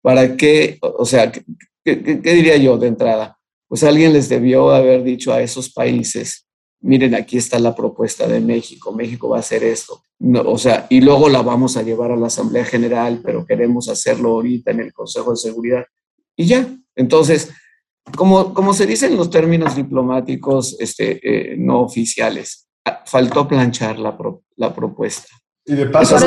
¿Para 0.02 0.36
qué? 0.36 0.80
O 0.82 1.06
sea, 1.06 1.32
¿qué, 1.32 1.44
qué 1.84 2.34
diría 2.34 2.58
yo 2.58 2.80
de 2.80 2.88
entrada? 2.88 3.38
Pues 3.68 3.84
alguien 3.84 4.14
les 4.14 4.30
debió 4.30 4.72
haber 4.72 5.04
dicho 5.04 5.32
a 5.32 5.44
esos 5.44 5.72
países, 5.72 6.48
miren, 6.82 7.16
aquí 7.16 7.38
está 7.38 7.60
la 7.60 7.76
propuesta 7.76 8.28
de 8.28 8.40
México, 8.40 8.92
México 8.92 9.30
va 9.30 9.38
a 9.38 9.42
hacer 9.42 9.64
esto. 9.64 10.02
No, 10.20 10.42
o 10.42 10.58
sea, 10.58 10.88
y 10.90 11.02
luego 11.02 11.30
la 11.30 11.42
vamos 11.42 11.78
a 11.78 11.84
llevar 11.84 12.12
a 12.12 12.16
la 12.16 12.28
Asamblea 12.28 12.66
General, 12.66 13.22
pero 13.24 13.46
queremos 13.46 13.90
hacerlo 13.90 14.32
ahorita 14.32 14.72
en 14.72 14.82
el 14.82 14.94
Consejo 14.94 15.32
de 15.32 15.38
Seguridad. 15.38 15.86
Y 16.36 16.46
ya. 16.46 16.68
Entonces, 16.96 17.52
como, 18.16 18.54
como 18.54 18.74
se 18.74 18.86
dicen 18.86 19.16
los 19.16 19.30
términos 19.30 19.76
diplomáticos 19.76 20.78
este, 20.80 21.20
eh, 21.24 21.58
no 21.58 21.82
oficiales, 21.82 22.68
ah, 22.86 23.04
faltó 23.06 23.48
planchar 23.48 24.00
la, 24.00 24.18
la 24.56 24.74
propuesta. 24.74 25.28
Y 25.66 25.76
de 25.76 25.86
paso, 25.86 26.18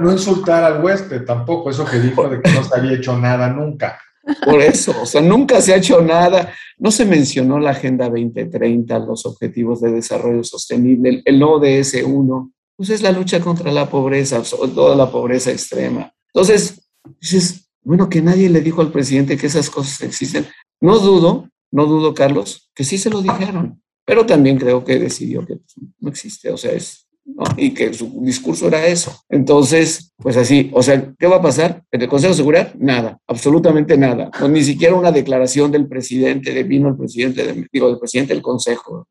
no 0.00 0.12
insultar 0.12 0.62
al 0.62 0.84
huésped 0.84 1.24
tampoco, 1.24 1.70
eso 1.70 1.84
que 1.84 1.98
dijo 2.00 2.28
de 2.28 2.42
que 2.42 2.52
no 2.52 2.62
se 2.62 2.78
había 2.78 2.92
hecho 2.92 3.16
nada 3.16 3.48
nunca. 3.48 3.98
Por 4.44 4.60
eso, 4.60 4.94
o 5.02 5.06
sea, 5.06 5.20
nunca 5.20 5.60
se 5.60 5.72
ha 5.72 5.76
hecho 5.76 6.00
nada. 6.02 6.52
No 6.78 6.90
se 6.90 7.04
mencionó 7.04 7.58
la 7.58 7.70
Agenda 7.70 8.08
2030, 8.08 8.98
los 9.00 9.26
Objetivos 9.26 9.80
de 9.80 9.92
Desarrollo 9.92 10.44
Sostenible, 10.44 11.22
el, 11.24 11.40
ODS1, 11.40 12.52
pues 12.76 12.90
es 12.90 13.02
la 13.02 13.12
lucha 13.12 13.40
contra 13.40 13.72
la 13.72 13.88
pobreza, 13.88 14.44
sobre 14.44 14.72
todo 14.72 14.94
la 14.94 15.10
pobreza 15.10 15.50
extrema. 15.50 16.12
Entonces, 16.32 16.88
dices, 17.20 17.68
bueno, 17.82 18.08
que 18.08 18.22
nadie 18.22 18.48
le 18.48 18.60
dijo 18.60 18.80
al 18.80 18.92
presidente 18.92 19.36
que 19.36 19.46
esas 19.46 19.70
cosas 19.70 20.02
existen. 20.02 20.46
No 20.80 20.98
dudo, 20.98 21.48
no 21.72 21.86
dudo, 21.86 22.14
Carlos, 22.14 22.70
que 22.74 22.84
sí 22.84 22.98
se 22.98 23.10
lo 23.10 23.22
dijeron, 23.22 23.82
pero 24.04 24.24
también 24.26 24.58
creo 24.58 24.84
que 24.84 24.98
decidió 24.98 25.44
que 25.44 25.58
no 25.98 26.10
existe, 26.10 26.50
o 26.50 26.56
sea, 26.56 26.72
es 26.72 27.07
y 27.56 27.72
que 27.72 27.92
su 27.92 28.20
discurso 28.22 28.68
era 28.68 28.86
eso. 28.86 29.12
Entonces, 29.28 30.12
pues 30.16 30.36
así, 30.36 30.70
o 30.72 30.82
sea, 30.82 31.12
¿qué 31.18 31.26
va 31.26 31.36
a 31.36 31.42
pasar? 31.42 31.82
¿En 31.90 32.02
el 32.02 32.08
Consejo 32.08 32.32
de 32.32 32.36
Seguridad? 32.36 32.74
Nada, 32.74 33.18
absolutamente 33.26 33.96
nada. 33.96 34.30
ni 34.48 34.62
siquiera 34.64 34.94
una 34.94 35.12
declaración 35.12 35.70
del 35.70 35.86
presidente, 35.86 36.52
de 36.52 36.62
vino 36.64 36.88
el 36.88 36.96
presidente, 36.96 37.44
de, 37.44 37.66
digo, 37.72 37.88
del 37.88 37.98
presidente 37.98 38.34
del 38.34 38.42
Consejo. 38.42 39.06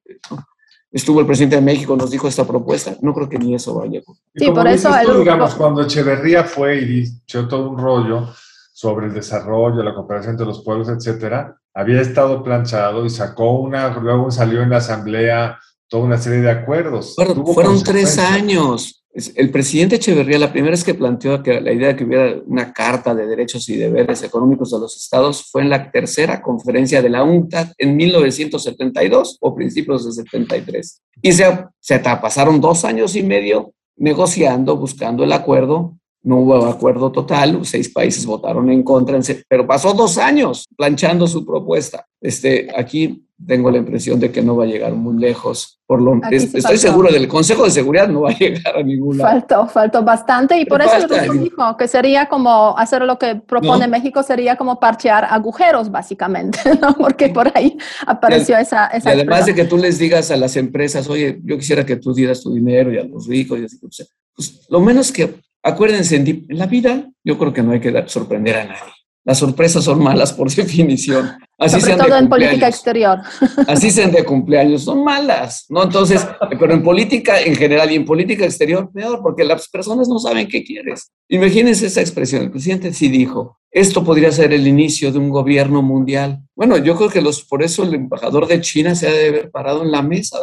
Estuvo 0.92 1.20
el 1.20 1.26
presidente 1.26 1.58
de 1.58 1.62
México, 1.62 1.96
nos 1.96 2.12
dijo 2.12 2.28
esta 2.28 2.46
propuesta. 2.46 2.96
No 3.02 3.14
creo 3.14 3.30
que 3.30 3.38
ni 3.38 3.54
eso 3.54 3.76
vaya. 3.76 4.02
Sí, 4.36 4.50
por 4.52 4.68
eso. 4.68 4.90
digamos, 5.20 5.54
cuando 5.56 5.84
Echeverría 5.84 6.44
fue 6.44 6.82
y 6.82 7.04
echó 7.24 7.48
todo 7.48 7.70
un 7.70 7.78
rollo 7.78 8.30
sobre 8.74 9.08
el 9.08 9.14
desarrollo, 9.14 9.84
la 9.84 9.94
cooperación 9.94 10.34
entre 10.34 10.46
los 10.46 10.64
pueblos, 10.64 10.90
etcétera, 10.90 11.58
había 11.74 12.02
estado 12.02 12.44
planchado 12.44 13.06
y 13.06 13.10
sacó 13.10 13.60
una, 13.60 13.90
luego 14.00 14.32
salió 14.32 14.62
en 14.64 14.70
la 14.70 14.78
asamblea 14.78 15.60
toda 15.88 16.04
una 16.04 16.18
serie 16.18 16.42
de 16.42 16.52
acuerdos. 16.52 17.16
fueron 17.54 17.84
tres 17.84 18.18
años. 18.18 19.04
El 19.36 19.50
presidente 19.50 19.96
Echeverría, 19.96 20.38
la 20.38 20.52
primera 20.52 20.72
vez 20.72 20.84
que 20.84 20.94
planteó 20.94 21.42
que 21.42 21.60
la 21.60 21.72
idea 21.72 21.88
de 21.88 21.96
que 21.96 22.04
hubiera 22.04 22.36
una 22.46 22.72
carta 22.72 23.16
de 23.16 23.26
derechos 23.26 23.68
y 23.68 23.76
deberes 23.76 24.22
económicos 24.22 24.70
de 24.70 24.80
los 24.80 24.96
estados 24.96 25.50
fue 25.50 25.64
en 25.64 25.72
la 25.72 25.90
tercera 25.90 26.40
conferencia 26.40 27.02
de 27.02 27.10
la 27.10 27.24
UNCTAD 27.24 27.70
en 27.80 27.96
1972 27.96 29.38
o 29.42 29.56
principios 29.56 30.06
de 30.06 30.12
73. 30.12 31.02
Y 31.24 31.32
se, 31.32 31.66
se 31.80 32.00
pasaron 32.00 32.62
dos 32.62 32.86
años 32.86 33.16
y 33.16 33.24
medio 33.24 33.74
negociando, 33.96 34.78
buscando 34.78 35.24
el 35.24 35.32
acuerdo. 35.32 35.98
No 36.28 36.40
hubo 36.40 36.66
acuerdo 36.66 37.10
total, 37.10 37.58
seis 37.64 37.88
países 37.88 38.26
votaron 38.26 38.70
en 38.70 38.84
contra, 38.84 39.18
pero 39.48 39.66
pasó 39.66 39.94
dos 39.94 40.18
años 40.18 40.66
planchando 40.76 41.26
su 41.26 41.46
propuesta. 41.46 42.06
Este, 42.20 42.68
aquí 42.76 43.26
tengo 43.46 43.72
la 43.72 43.78
impresión 43.78 44.20
de 44.20 44.30
que 44.30 44.42
no 44.42 44.58
va 44.58 44.66
a 44.66 44.68
llegar 44.68 44.92
muy 44.92 45.18
lejos. 45.18 45.80
Por 45.86 46.02
lo, 46.02 46.20
estoy 46.30 46.78
seguro 46.78 47.14
del 47.14 47.30
Consejo 47.30 47.64
de 47.64 47.72
Seguridad 47.72 48.10
no 48.10 48.24
va 48.24 48.32
a 48.32 48.38
llegar 48.38 48.76
a 48.76 48.84
ningún 48.84 49.20
lado. 49.20 49.30
Faltó, 49.30 49.68
faltó 49.68 50.04
bastante 50.04 50.60
y 50.60 50.66
por 50.66 50.82
eso 50.82 50.98
el 50.98 51.40
dijo 51.40 51.78
que 51.78 51.88
sería 51.88 52.28
como 52.28 52.78
hacer 52.78 53.04
lo 53.04 53.18
que 53.18 53.38
propone 53.38 53.88
México, 53.88 54.22
sería 54.22 54.58
como 54.58 54.82
parchear 54.82 55.28
agujeros 55.30 55.90
básicamente, 55.90 56.60
¿no? 56.82 56.94
porque 56.94 57.30
por 57.30 57.50
ahí 57.56 57.78
apareció 58.06 58.58
esa, 58.58 58.88
esa... 58.88 59.12
Y 59.12 59.14
además 59.14 59.46
de 59.46 59.56
que 59.56 59.64
tú 59.64 59.78
les 59.78 59.98
digas 59.98 60.30
a 60.30 60.36
las 60.36 60.58
empresas, 60.58 61.08
oye, 61.08 61.40
yo 61.46 61.58
quisiera 61.58 61.86
que 61.86 61.96
tú 61.96 62.14
dieras 62.14 62.42
tu 62.42 62.54
dinero 62.54 62.92
y 62.92 62.98
a 62.98 63.06
los 63.06 63.28
ricos, 63.28 63.60
y 63.60 63.64
así, 63.64 63.78
pues, 63.78 64.14
pues 64.36 64.68
lo 64.68 64.82
menos 64.82 65.10
que, 65.10 65.36
acuérdense, 65.68 66.16
en 66.16 66.46
la 66.50 66.66
vida 66.66 67.10
yo 67.24 67.38
creo 67.38 67.54
que 67.54 67.64
no 67.64 67.72
hay 67.72 67.80
que 67.80 68.04
sorprender 68.08 68.58
a 68.58 68.64
nadie. 68.66 68.94
Las 69.28 69.40
sorpresas 69.40 69.84
son 69.84 70.02
malas 70.02 70.32
por 70.32 70.50
definición. 70.56 71.38
Así 71.58 71.82
Sobre 71.82 71.98
todo 71.98 72.16
en 72.16 72.30
política 72.30 72.68
exterior. 72.70 73.20
Así 73.68 73.92
sean 73.92 74.12
de 74.12 74.24
cumpleaños, 74.24 74.84
son 74.84 75.04
malas, 75.04 75.66
¿no? 75.68 75.84
Entonces, 75.84 76.26
pero 76.58 76.74
en 76.74 76.82
política 76.82 77.42
en 77.42 77.56
general 77.56 77.92
y 77.92 77.96
en 77.96 78.06
política 78.06 78.46
exterior, 78.46 78.90
peor, 78.94 79.20
porque 79.22 79.44
las 79.44 79.68
personas 79.68 80.08
no 80.08 80.18
saben 80.20 80.48
qué 80.48 80.64
quieres. 80.64 81.12
Imagínense 81.28 81.88
esa 81.88 82.00
expresión. 82.00 82.44
El 82.44 82.52
presidente 82.52 82.94
sí 82.94 83.10
dijo, 83.10 83.57
esto 83.72 84.04
podría 84.04 84.32
ser 84.32 84.54
el 84.54 84.68
inicio 84.68 85.12
de 85.12 85.20
un 85.20 85.30
gobierno 85.30 85.82
mundial. 85.82 86.42
Bueno, 86.56 86.78
yo 86.78 86.96
creo 86.96 87.10
que 87.10 87.22
los, 87.22 87.44
por 87.44 87.62
eso 87.62 87.84
el 87.84 87.94
embajador 87.94 88.48
de 88.48 88.62
China 88.62 88.96
se 88.96 89.08
ha 89.08 89.12
de 89.12 89.28
haber 89.28 89.52
parado 89.52 89.84
en 89.84 89.92
la 89.92 90.02
mesa. 90.02 90.38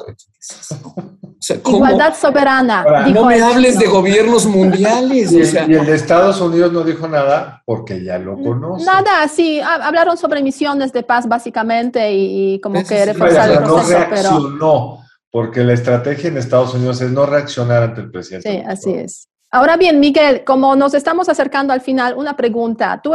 Igualdad 1.67 2.15
soberana. 2.15 3.07
no 3.09 3.27
me 3.27 3.41
hables 3.41 3.79
de 3.79 3.87
gobiernos 3.87 4.47
mundiales. 4.47 5.33
Y, 5.33 5.41
el 5.41 5.87
de 5.87 5.95
Estados 5.95 6.41
Unidos 6.41 6.73
no 6.73 6.85
dijo 6.85 7.09
nada 7.09 7.63
porque 7.67 8.03
ya 8.03 8.19
lo 8.19 8.37
conoce. 8.37 8.85
Nada, 8.85 9.27
sí, 9.29 9.61
hablaron 9.61 10.17
sobre 10.17 10.43
misiones 10.43 10.93
de 10.93 11.03
paz 11.03 11.27
básicamente 11.27 12.13
y, 12.13 12.61
como 12.61 12.85
que 12.85 13.07
reforzar 13.07 13.51
el 13.51 13.59
proceso. 13.59 13.93
No 13.93 14.07
reaccionó, 14.07 14.99
porque 15.31 15.65
la 15.65 15.73
estrategia 15.73 16.29
en 16.29 16.39
Estados 16.39 16.75
Unidos 16.75 17.01
es 17.01 17.11
no 17.11 17.27
reaccionar 17.27 17.83
ante 17.83 18.03
el 18.03 18.11
presidente. 18.11 18.51
Sí, 18.51 18.63
así 18.67 18.91
es. 18.93 19.29
Ahora 19.55 19.77
bien, 19.77 20.01
Miguel, 20.01 20.43
como 20.43 20.75
nos 20.75 20.95
estamos 20.95 21.29
acercando 21.29 21.73
al 21.73 21.81
final, 21.81 22.17
una 22.17 22.37
pregunta. 22.37 23.01
Tú, 23.01 23.13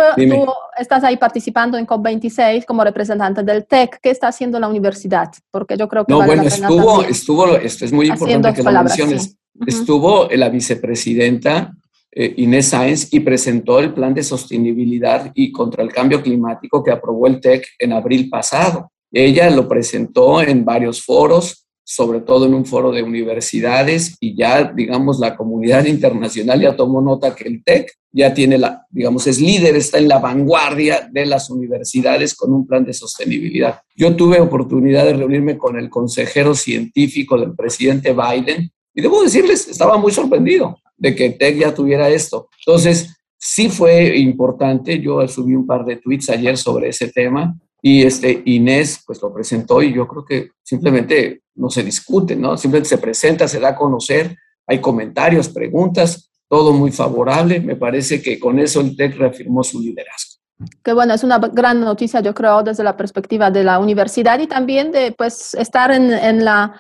estás 0.77 1.03
ahí 1.03 1.17
participando 1.17 1.77
en 1.77 1.85
COP26 1.85 2.63
como 2.63 2.81
representante 2.85 3.43
del 3.43 3.65
TEC. 3.65 3.99
¿Qué 4.01 4.09
está 4.09 4.29
haciendo 4.29 4.57
la 4.57 4.69
universidad? 4.69 5.27
Porque 5.51 5.75
yo 5.75 5.89
creo 5.89 6.05
que... 6.05 6.13
No, 6.13 6.25
bueno, 6.25 6.43
estuvo, 6.43 7.03
estuvo, 7.03 7.57
esto 7.57 7.83
es 7.83 7.91
muy 7.91 8.07
importante 8.07 8.53
que 8.53 8.63
lo 8.63 8.71
menciones. 8.71 9.35
Estuvo 9.67 10.29
la 10.31 10.47
vicepresidenta 10.47 11.73
eh, 12.09 12.35
Inés 12.37 12.67
Sáenz 12.67 13.13
y 13.13 13.19
presentó 13.19 13.79
el 13.79 13.93
plan 13.93 14.13
de 14.13 14.23
sostenibilidad 14.23 15.33
y 15.35 15.51
contra 15.51 15.83
el 15.83 15.91
cambio 15.91 16.23
climático 16.23 16.81
que 16.81 16.91
aprobó 16.91 17.27
el 17.27 17.41
TEC 17.41 17.67
en 17.77 17.91
abril 17.91 18.29
pasado. 18.29 18.93
Ella 19.11 19.49
lo 19.49 19.67
presentó 19.67 20.41
en 20.41 20.63
varios 20.63 21.03
foros, 21.03 21.67
sobre 21.91 22.21
todo 22.21 22.45
en 22.45 22.53
un 22.53 22.67
foro 22.67 22.91
de 22.91 23.01
universidades 23.01 24.15
y 24.19 24.35
ya, 24.35 24.63
digamos, 24.63 25.17
la 25.17 25.35
comunidad 25.35 25.85
internacional 25.85 26.61
ya 26.61 26.75
tomó 26.75 27.01
nota 27.01 27.33
que 27.33 27.47
el 27.47 27.63
TEC 27.63 27.91
ya 28.11 28.31
tiene 28.31 28.59
la, 28.59 28.85
digamos, 28.91 29.25
es 29.25 29.41
líder, 29.41 29.75
está 29.75 29.97
en 29.97 30.07
la 30.07 30.19
vanguardia 30.19 31.09
de 31.11 31.25
las 31.25 31.49
universidades 31.49 32.35
con 32.35 32.53
un 32.53 32.67
plan 32.67 32.85
de 32.85 32.93
sostenibilidad. 32.93 33.81
Yo 33.95 34.15
tuve 34.15 34.39
oportunidad 34.39 35.03
de 35.03 35.13
reunirme 35.13 35.57
con 35.57 35.79
el 35.79 35.89
consejero 35.89 36.53
científico 36.53 37.39
del 37.39 37.55
presidente 37.55 38.13
Biden 38.13 38.69
y 38.93 39.01
debo 39.01 39.23
decirles, 39.23 39.67
estaba 39.67 39.97
muy 39.97 40.11
sorprendido 40.11 40.77
de 40.95 41.15
que 41.15 41.31
TEC 41.31 41.57
ya 41.57 41.73
tuviera 41.73 42.07
esto. 42.07 42.49
Entonces, 42.67 43.17
sí 43.35 43.67
fue 43.67 44.15
importante, 44.15 44.99
yo 44.99 45.27
subí 45.27 45.55
un 45.55 45.65
par 45.65 45.85
de 45.85 45.95
tweets 45.95 46.29
ayer 46.29 46.55
sobre 46.55 46.89
ese 46.89 47.07
tema 47.07 47.57
y 47.81 48.03
este, 48.03 48.41
Inés 48.45 49.03
pues 49.05 49.21
lo 49.21 49.33
presentó 49.33 49.81
y 49.81 49.93
yo 49.93 50.07
creo 50.07 50.25
que 50.25 50.51
simplemente 50.63 51.43
no 51.55 51.69
se 51.69 51.83
discute, 51.83 52.35
¿no? 52.35 52.57
Simplemente 52.57 52.89
se 52.89 52.97
presenta, 52.97 53.47
se 53.47 53.59
da 53.59 53.69
a 53.69 53.75
conocer, 53.75 54.35
hay 54.67 54.79
comentarios, 54.79 55.49
preguntas, 55.49 56.29
todo 56.47 56.73
muy 56.73 56.91
favorable. 56.91 57.59
Me 57.59 57.75
parece 57.75 58.21
que 58.21 58.39
con 58.39 58.59
eso 58.59 58.81
el 58.81 58.95
TEC 58.95 59.17
reafirmó 59.17 59.63
su 59.63 59.79
liderazgo. 59.79 60.39
Qué 60.83 60.91
bueno, 60.91 61.13
es 61.13 61.23
una 61.23 61.37
gran 61.37 61.79
noticia, 61.79 62.19
yo 62.19 62.33
creo, 62.33 62.63
desde 62.63 62.83
la 62.83 62.97
perspectiva 62.97 63.49
de 63.49 63.63
la 63.63 63.79
universidad 63.79 64.39
y 64.39 64.47
también 64.47 64.91
de 64.91 65.13
pues, 65.17 65.53
estar 65.53 65.89
en, 65.91 66.11
en 66.11 66.43
la 66.43 66.73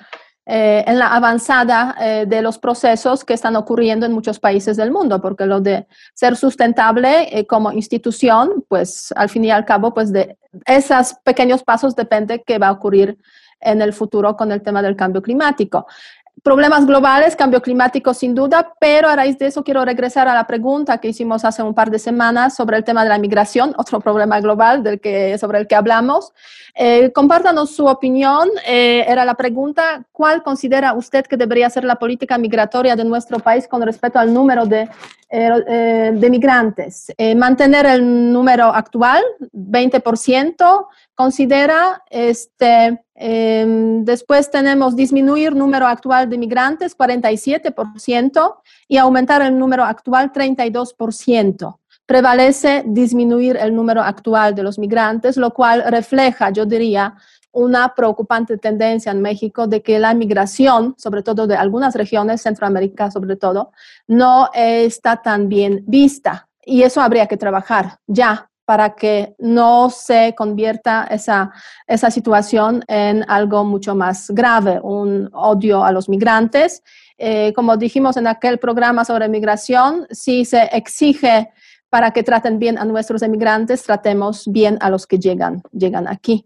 eh, 0.51 0.83
en 0.87 0.97
la 0.97 1.13
avanzada 1.13 1.95
eh, 2.01 2.25
de 2.27 2.41
los 2.41 2.57
procesos 2.57 3.23
que 3.23 3.35
están 3.35 3.55
ocurriendo 3.55 4.07
en 4.07 4.13
muchos 4.13 4.39
países 4.39 4.77
del 4.77 4.89
mundo, 4.89 5.21
porque 5.21 5.45
lo 5.45 5.61
de 5.61 5.85
ser 6.15 6.35
sustentable 6.35 7.37
eh, 7.37 7.45
como 7.45 7.71
institución, 7.71 8.65
pues 8.67 9.13
al 9.15 9.29
fin 9.29 9.45
y 9.45 9.51
al 9.51 9.63
cabo, 9.63 9.93
pues 9.93 10.11
de 10.11 10.39
esos 10.65 11.13
pequeños 11.23 11.61
pasos 11.61 11.95
depende 11.95 12.41
qué 12.41 12.57
va 12.57 12.69
a 12.69 12.71
ocurrir 12.71 13.19
en 13.59 13.83
el 13.83 13.93
futuro 13.93 14.35
con 14.35 14.51
el 14.51 14.63
tema 14.63 14.81
del 14.81 14.95
cambio 14.95 15.21
climático 15.21 15.85
problemas 16.43 16.85
globales, 16.85 17.35
cambio 17.35 17.61
climático 17.61 18.13
sin 18.13 18.35
duda, 18.35 18.73
pero 18.79 19.09
a 19.09 19.15
raíz 19.15 19.37
de 19.37 19.47
eso 19.47 19.63
quiero 19.63 19.83
regresar 19.85 20.27
a 20.27 20.33
la 20.33 20.47
pregunta 20.47 20.97
que 20.99 21.09
hicimos 21.09 21.45
hace 21.45 21.63
un 21.63 21.73
par 21.73 21.89
de 21.89 21.99
semanas 21.99 22.55
sobre 22.55 22.77
el 22.77 22.83
tema 22.83 23.03
de 23.03 23.09
la 23.09 23.17
migración, 23.17 23.73
otro 23.77 23.99
problema 23.99 24.39
global 24.39 24.83
del 24.83 24.99
que, 24.99 25.37
sobre 25.37 25.59
el 25.59 25.67
que 25.67 25.75
hablamos. 25.75 26.33
Eh, 26.75 27.11
compártanos 27.11 27.71
su 27.71 27.85
opinión. 27.85 28.49
Eh, 28.65 29.03
era 29.07 29.25
la 29.25 29.35
pregunta, 29.35 30.03
¿cuál 30.11 30.43
considera 30.43 30.93
usted 30.93 31.25
que 31.25 31.37
debería 31.37 31.69
ser 31.69 31.83
la 31.83 31.95
política 31.95 32.37
migratoria 32.37 32.95
de 32.95 33.03
nuestro 33.03 33.39
país 33.39 33.67
con 33.67 33.81
respecto 33.81 34.19
al 34.19 34.33
número 34.33 34.65
de, 34.65 34.87
eh, 35.29 36.11
de 36.13 36.29
migrantes? 36.29 37.13
¿Mantener 37.35 37.85
el 37.85 38.31
número 38.31 38.65
actual, 38.65 39.23
20%? 39.53 40.87
¿Considera 41.15 42.01
este, 42.09 43.03
Em, 43.21 44.05
después 44.05 44.49
tenemos 44.49 44.95
disminuir 44.95 45.53
número 45.53 45.85
actual 45.85 46.29
de 46.29 46.37
migrantes, 46.37 46.95
47%, 46.95 48.61
y 48.87 48.95
aumentar 48.95 49.41
el 49.41 49.59
número 49.59 49.83
actual, 49.83 50.31
32%. 50.31 51.79
prevalece 52.05 52.81
disminuir 52.87 53.55
el 53.57 53.75
número 53.75 54.01
actual 54.01 54.55
de 54.55 54.63
los 54.63 54.79
migrantes, 54.79 55.37
lo 55.37 55.53
cual 55.53 55.83
refleja, 55.91 56.49
yo 56.49 56.65
diría, 56.65 57.13
una 57.51 57.93
preocupante 57.93 58.57
tendencia 58.57 59.11
en 59.11 59.21
México 59.21 59.67
de 59.67 59.83
que 59.83 59.99
la 59.99 60.15
migración, 60.15 60.95
sobre 60.97 61.21
todo 61.21 61.45
de 61.45 61.55
algunas 61.55 61.93
regiones, 61.93 62.41
Centroamérica 62.41 63.11
sobre 63.11 63.35
todo, 63.35 63.73
no 64.07 64.49
está 64.55 65.17
tan 65.17 65.49
bien 65.49 65.83
vista. 65.85 66.47
Y 66.65 66.81
eso 66.81 66.99
habría 66.99 67.27
que 67.27 67.37
trabajar 67.37 67.99
ya 68.07 68.49
para 68.69 68.93
que 68.93 69.33
no 69.39 69.89
se 69.89 70.35
convierta 70.37 71.07
esa, 71.09 71.51
esa 71.87 72.11
situación 72.11 72.83
en 72.87 73.25
algo 73.27 73.65
mucho 73.65 73.95
más 73.95 74.29
grave, 74.29 74.79
un 74.83 75.27
odio 75.33 75.83
a 75.83 75.91
los 75.91 76.07
migrantes. 76.07 76.83
Eh, 77.17 77.51
como 77.53 77.77
dijimos 77.77 78.15
en 78.17 78.27
aquel 78.27 78.59
programa 78.59 79.05
sobre 79.05 79.27
migración, 79.27 80.05
si 80.11 80.45
se 80.45 80.69
exige 80.71 81.49
para 81.89 82.11
que 82.11 82.21
traten 82.21 82.59
bien 82.59 82.77
a 82.77 82.85
nuestros 82.85 83.23
emigrantes, 83.23 83.81
tratemos 83.81 84.43
bien 84.47 84.77
a 84.81 84.91
los 84.91 85.07
que 85.07 85.17
llegan, 85.17 85.63
llegan 85.71 86.07
aquí. 86.07 86.45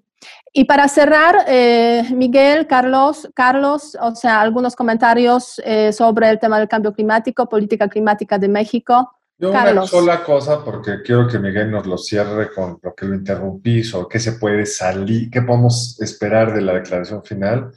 Y 0.53 0.63
para 0.63 0.87
cerrar, 0.87 1.43
eh, 1.49 2.05
Miguel, 2.13 2.67
Carlos, 2.67 3.27
Carlos, 3.35 3.97
o 3.99 4.15
sea, 4.15 4.39
algunos 4.39 4.77
comentarios 4.77 5.61
eh, 5.65 5.91
sobre 5.91 6.29
el 6.29 6.39
tema 6.39 6.57
del 6.57 6.69
cambio 6.69 6.93
climático, 6.93 7.49
política 7.49 7.89
climática 7.89 8.37
de 8.39 8.47
México. 8.47 9.11
Yo 9.43 9.51
una 9.51 9.85
sola 9.85 10.23
cosa, 10.23 10.63
porque 10.63 11.01
quiero 11.03 11.27
que 11.27 11.37
Miguel 11.37 11.69
nos 11.69 11.85
lo 11.85 11.97
cierre 11.97 12.49
con 12.53 12.79
lo 12.81 12.95
que 12.95 13.05
lo 13.05 13.13
interrumpí, 13.13 13.83
sobre 13.83 14.07
qué 14.09 14.17
se 14.17 14.31
puede 14.33 14.65
salir, 14.65 15.29
qué 15.29 15.41
podemos 15.41 15.99
esperar 15.99 16.53
de 16.53 16.61
la 16.61 16.73
declaración 16.75 17.21
final. 17.25 17.69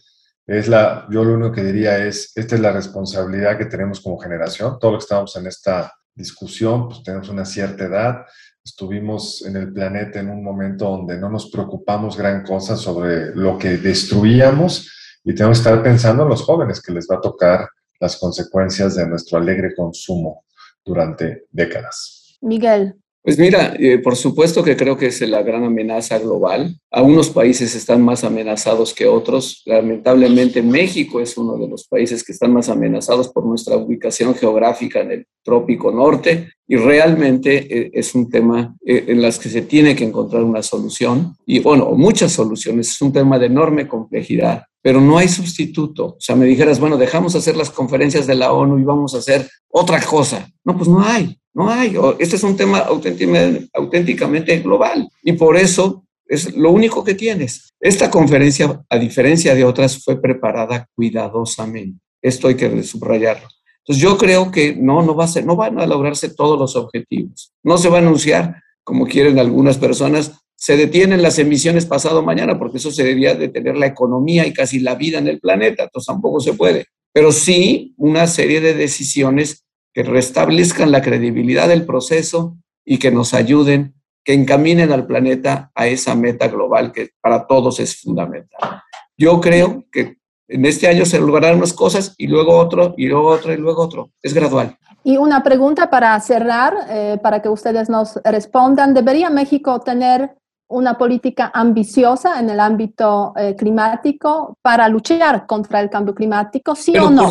Es 0.46 0.68
la, 0.68 1.08
yo 1.10 1.24
lo 1.24 1.34
único 1.34 1.50
que 1.50 1.64
diría 1.64 2.06
es, 2.06 2.30
esta 2.36 2.54
es 2.54 2.60
la 2.60 2.70
responsabilidad 2.70 3.58
que 3.58 3.64
tenemos 3.64 4.00
como 4.00 4.16
generación, 4.16 4.78
todos 4.78 4.94
los 4.94 5.02
que 5.02 5.06
estamos 5.06 5.34
en 5.34 5.48
esta 5.48 5.92
discusión, 6.14 6.86
pues 6.86 7.02
tenemos 7.02 7.28
una 7.30 7.44
cierta 7.44 7.82
edad, 7.82 8.24
estuvimos 8.64 9.44
en 9.44 9.56
el 9.56 9.72
planeta 9.72 10.20
en 10.20 10.30
un 10.30 10.44
momento 10.44 10.88
donde 10.88 11.18
no 11.18 11.28
nos 11.28 11.50
preocupamos 11.50 12.16
gran 12.16 12.44
cosa 12.44 12.76
sobre 12.76 13.34
lo 13.34 13.58
que 13.58 13.76
destruíamos 13.76 14.88
y 15.24 15.34
tenemos 15.34 15.58
que 15.58 15.68
estar 15.68 15.82
pensando 15.82 16.22
en 16.22 16.28
los 16.28 16.42
jóvenes 16.42 16.80
que 16.80 16.92
les 16.92 17.08
va 17.10 17.16
a 17.16 17.20
tocar 17.20 17.68
las 17.98 18.16
consecuencias 18.18 18.94
de 18.94 19.08
nuestro 19.08 19.38
alegre 19.38 19.74
consumo 19.74 20.45
durante 20.86 21.44
décadas. 21.50 22.38
Miguel. 22.40 22.96
Pues 23.26 23.40
mira, 23.40 23.74
eh, 23.80 23.98
por 23.98 24.14
supuesto 24.14 24.62
que 24.62 24.76
creo 24.76 24.96
que 24.96 25.06
es 25.06 25.20
la 25.22 25.42
gran 25.42 25.64
amenaza 25.64 26.16
global. 26.20 26.78
Algunos 26.92 27.28
países 27.30 27.74
están 27.74 28.00
más 28.00 28.22
amenazados 28.22 28.94
que 28.94 29.08
otros. 29.08 29.62
Lamentablemente 29.66 30.62
México 30.62 31.20
es 31.20 31.36
uno 31.36 31.58
de 31.58 31.66
los 31.66 31.88
países 31.88 32.22
que 32.22 32.30
están 32.30 32.52
más 32.52 32.68
amenazados 32.68 33.28
por 33.30 33.44
nuestra 33.44 33.78
ubicación 33.78 34.36
geográfica 34.36 35.00
en 35.00 35.10
el 35.10 35.26
trópico 35.42 35.90
norte 35.90 36.50
y 36.68 36.76
realmente 36.76 37.66
eh, 37.68 37.90
es 37.94 38.14
un 38.14 38.30
tema 38.30 38.76
eh, 38.86 39.06
en 39.08 39.20
las 39.20 39.40
que 39.40 39.48
se 39.48 39.62
tiene 39.62 39.96
que 39.96 40.04
encontrar 40.04 40.44
una 40.44 40.62
solución 40.62 41.34
y 41.44 41.58
bueno, 41.58 41.90
muchas 41.96 42.30
soluciones. 42.30 42.90
Es 42.90 43.02
un 43.02 43.12
tema 43.12 43.40
de 43.40 43.46
enorme 43.46 43.88
complejidad 43.88 44.62
pero 44.86 45.00
no 45.00 45.18
hay 45.18 45.26
sustituto. 45.26 46.04
O 46.06 46.20
sea, 46.20 46.36
me 46.36 46.46
dijeras, 46.46 46.78
bueno, 46.78 46.96
dejamos 46.96 47.34
hacer 47.34 47.56
las 47.56 47.70
conferencias 47.70 48.24
de 48.24 48.36
la 48.36 48.52
ONU 48.52 48.78
y 48.78 48.84
vamos 48.84 49.16
a 49.16 49.18
hacer 49.18 49.50
otra 49.68 50.00
cosa. 50.00 50.48
No, 50.64 50.76
pues 50.76 50.88
no 50.88 51.02
hay, 51.02 51.36
no 51.56 51.70
hay. 51.70 51.96
Este 52.18 52.36
es 52.36 52.42
un 52.42 52.54
tema 52.54 52.80
auténticamente 52.80 54.58
global 54.58 55.08
y 55.22 55.32
por 55.32 55.56
eso 55.56 56.04
es 56.26 56.54
lo 56.54 56.70
único 56.70 57.02
que 57.02 57.14
tienes. 57.14 57.72
Esta 57.80 58.10
conferencia, 58.10 58.84
a 58.90 58.98
diferencia 58.98 59.54
de 59.54 59.64
otras, 59.64 60.04
fue 60.04 60.20
preparada 60.20 60.86
cuidadosamente. 60.94 61.98
Esto 62.20 62.48
hay 62.48 62.56
que 62.56 62.82
subrayarlo. 62.82 63.48
Entonces 63.78 64.02
yo 64.02 64.18
creo 64.18 64.50
que 64.50 64.76
no, 64.76 65.02
no 65.02 65.14
va 65.14 65.24
a 65.24 65.40
no 65.42 65.56
van 65.56 65.80
a 65.80 65.86
lograrse 65.86 66.28
todos 66.28 66.58
los 66.58 66.76
objetivos. 66.76 67.54
No 67.62 67.78
se 67.78 67.88
va 67.88 67.98
a 67.98 68.00
anunciar, 68.00 68.60
como 68.84 69.06
quieren 69.06 69.38
algunas 69.38 69.78
personas, 69.78 70.32
se 70.56 70.76
detienen 70.76 71.22
las 71.22 71.38
emisiones 71.38 71.86
pasado 71.86 72.22
mañana, 72.22 72.58
porque 72.58 72.76
eso 72.78 72.90
se 72.90 73.02
debía 73.04 73.34
detener 73.34 73.78
la 73.78 73.86
economía 73.86 74.46
y 74.46 74.52
casi 74.52 74.80
la 74.80 74.94
vida 74.94 75.18
en 75.18 75.28
el 75.28 75.40
planeta, 75.40 75.84
entonces 75.84 76.06
tampoco 76.06 76.40
se 76.40 76.52
puede. 76.52 76.86
Pero 77.12 77.32
sí 77.32 77.94
una 77.96 78.26
serie 78.26 78.60
de 78.60 78.74
decisiones 78.74 79.65
que 79.96 80.02
restablezcan 80.02 80.92
la 80.92 81.00
credibilidad 81.00 81.68
del 81.68 81.86
proceso 81.86 82.58
y 82.84 82.98
que 82.98 83.10
nos 83.10 83.32
ayuden, 83.32 83.94
que 84.22 84.34
encaminen 84.34 84.92
al 84.92 85.06
planeta 85.06 85.70
a 85.74 85.86
esa 85.86 86.14
meta 86.14 86.48
global 86.48 86.92
que 86.92 87.12
para 87.18 87.46
todos 87.46 87.80
es 87.80 88.02
fundamental. 88.02 88.82
Yo 89.16 89.40
creo 89.40 89.86
que 89.90 90.18
en 90.48 90.66
este 90.66 90.86
año 90.86 91.06
se 91.06 91.18
lograrán 91.18 91.56
unas 91.56 91.72
cosas 91.72 92.14
y 92.18 92.26
luego 92.26 92.58
otro, 92.58 92.92
y 92.98 93.06
luego 93.06 93.28
otro, 93.28 93.54
y 93.54 93.56
luego 93.56 93.80
otro. 93.80 94.10
Es 94.20 94.34
gradual. 94.34 94.76
Y 95.02 95.16
una 95.16 95.42
pregunta 95.42 95.88
para 95.88 96.20
cerrar, 96.20 96.74
eh, 96.90 97.18
para 97.22 97.40
que 97.40 97.48
ustedes 97.48 97.88
nos 97.88 98.16
respondan. 98.22 98.92
¿Debería 98.92 99.30
México 99.30 99.80
tener 99.80 100.36
una 100.68 100.98
política 100.98 101.50
ambiciosa 101.54 102.38
en 102.38 102.50
el 102.50 102.60
ámbito 102.60 103.32
eh, 103.34 103.56
climático 103.56 104.58
para 104.60 104.90
luchar 104.90 105.46
contra 105.46 105.80
el 105.80 105.88
cambio 105.88 106.14
climático, 106.14 106.74
sí 106.74 106.98
o 106.98 107.08
no? 107.08 107.30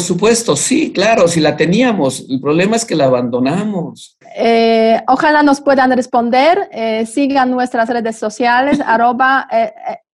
supuesto, 0.00 0.56
sí, 0.56 0.92
claro, 0.92 1.26
si 1.26 1.40
la 1.40 1.56
teníamos. 1.56 2.26
El 2.28 2.40
problema 2.40 2.76
es 2.76 2.84
que 2.84 2.94
la 2.94 3.06
abandonamos. 3.06 4.18
Eh, 4.36 5.00
ojalá 5.08 5.42
nos 5.42 5.60
puedan 5.60 5.90
responder. 5.92 6.68
Eh, 6.72 7.06
sigan 7.06 7.50
nuestras 7.50 7.88
redes 7.88 8.18
sociales, 8.18 8.80
arroba 8.86 9.48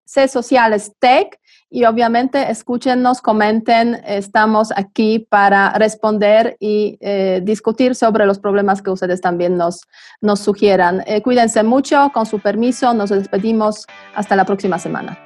C 0.04 0.28
Sociales 0.28 0.92
Tech 1.00 1.38
y 1.68 1.84
obviamente 1.84 2.50
escúchenos, 2.50 3.20
comenten, 3.20 4.00
estamos 4.06 4.72
aquí 4.76 5.18
para 5.28 5.72
responder 5.72 6.56
y 6.60 6.96
eh, 7.00 7.40
discutir 7.42 7.94
sobre 7.94 8.24
los 8.24 8.38
problemas 8.38 8.82
que 8.82 8.90
ustedes 8.90 9.20
también 9.20 9.56
nos, 9.56 9.80
nos 10.20 10.40
sugieran. 10.40 11.02
Eh, 11.06 11.22
cuídense 11.22 11.62
mucho, 11.64 12.10
con 12.14 12.24
su 12.24 12.38
permiso, 12.38 12.94
nos 12.94 13.10
despedimos 13.10 13.86
hasta 14.14 14.36
la 14.36 14.44
próxima 14.44 14.78
semana. 14.78 15.25